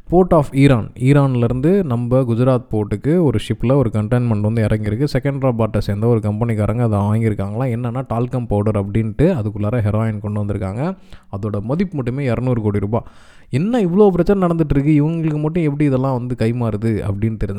போர்ட் 0.09 0.33
ஆஃப் 0.33 0.53
ஈரான் 0.53 0.91
ஈரான்லேருந்து 0.99 1.83
நம்ம 1.83 2.19
குஜராத் 2.19 2.65
போர்ட்டுக்கு 2.71 3.23
ஒரு 3.23 3.39
ஷிப்பில் 3.47 3.75
ஒரு 3.75 3.89
கண்டெயின்மெண்ட் 3.93 4.41
வந்து 4.41 4.63
இறங்கியிருக்கு. 4.63 5.07
செகண்ட்ராபாட்டை 5.13 5.77
சேர்ந்த 5.77 6.07
ஒரு 6.07 6.19
கம்பெனிக்காரங்க 6.19 6.81
அதை 6.81 6.99
வாங்கியிருக்காங்களாம் 6.99 7.73
என்னென்னா 7.75 8.03
டால்கம் 8.13 8.47
பவுடர் 8.47 8.85
அப்படின்ட்டு 8.85 9.27
அதுக்குள்ளார 9.39 9.79
ஹெராயின் 9.87 10.19
கொண்டு 10.19 10.43
வந்திருக்காங்க. 10.43 10.97
அதோட 11.31 11.61
மதிப்பு 11.61 11.95
மட்டுமே 11.95 12.27
இரநூறு 12.27 12.61
கோடி 12.61 12.79
ரூபாய். 12.79 13.03
என்ன 13.49 13.81
இவ்வளோ 13.81 14.09
பிரச்சனை 14.09 14.47
நடந்துகிட்ருக்கு 14.47 15.03
இவங்களுக்கு 15.03 15.41
மட்டும் 15.41 15.63
எப்படி 15.63 15.85
இதெல்லாம் 15.85 16.17
வந்து 16.17 16.35
கைமாறுது 16.39 16.91
அப்படின்னு 17.09 17.37
தெரிஞ்சு 17.43 17.49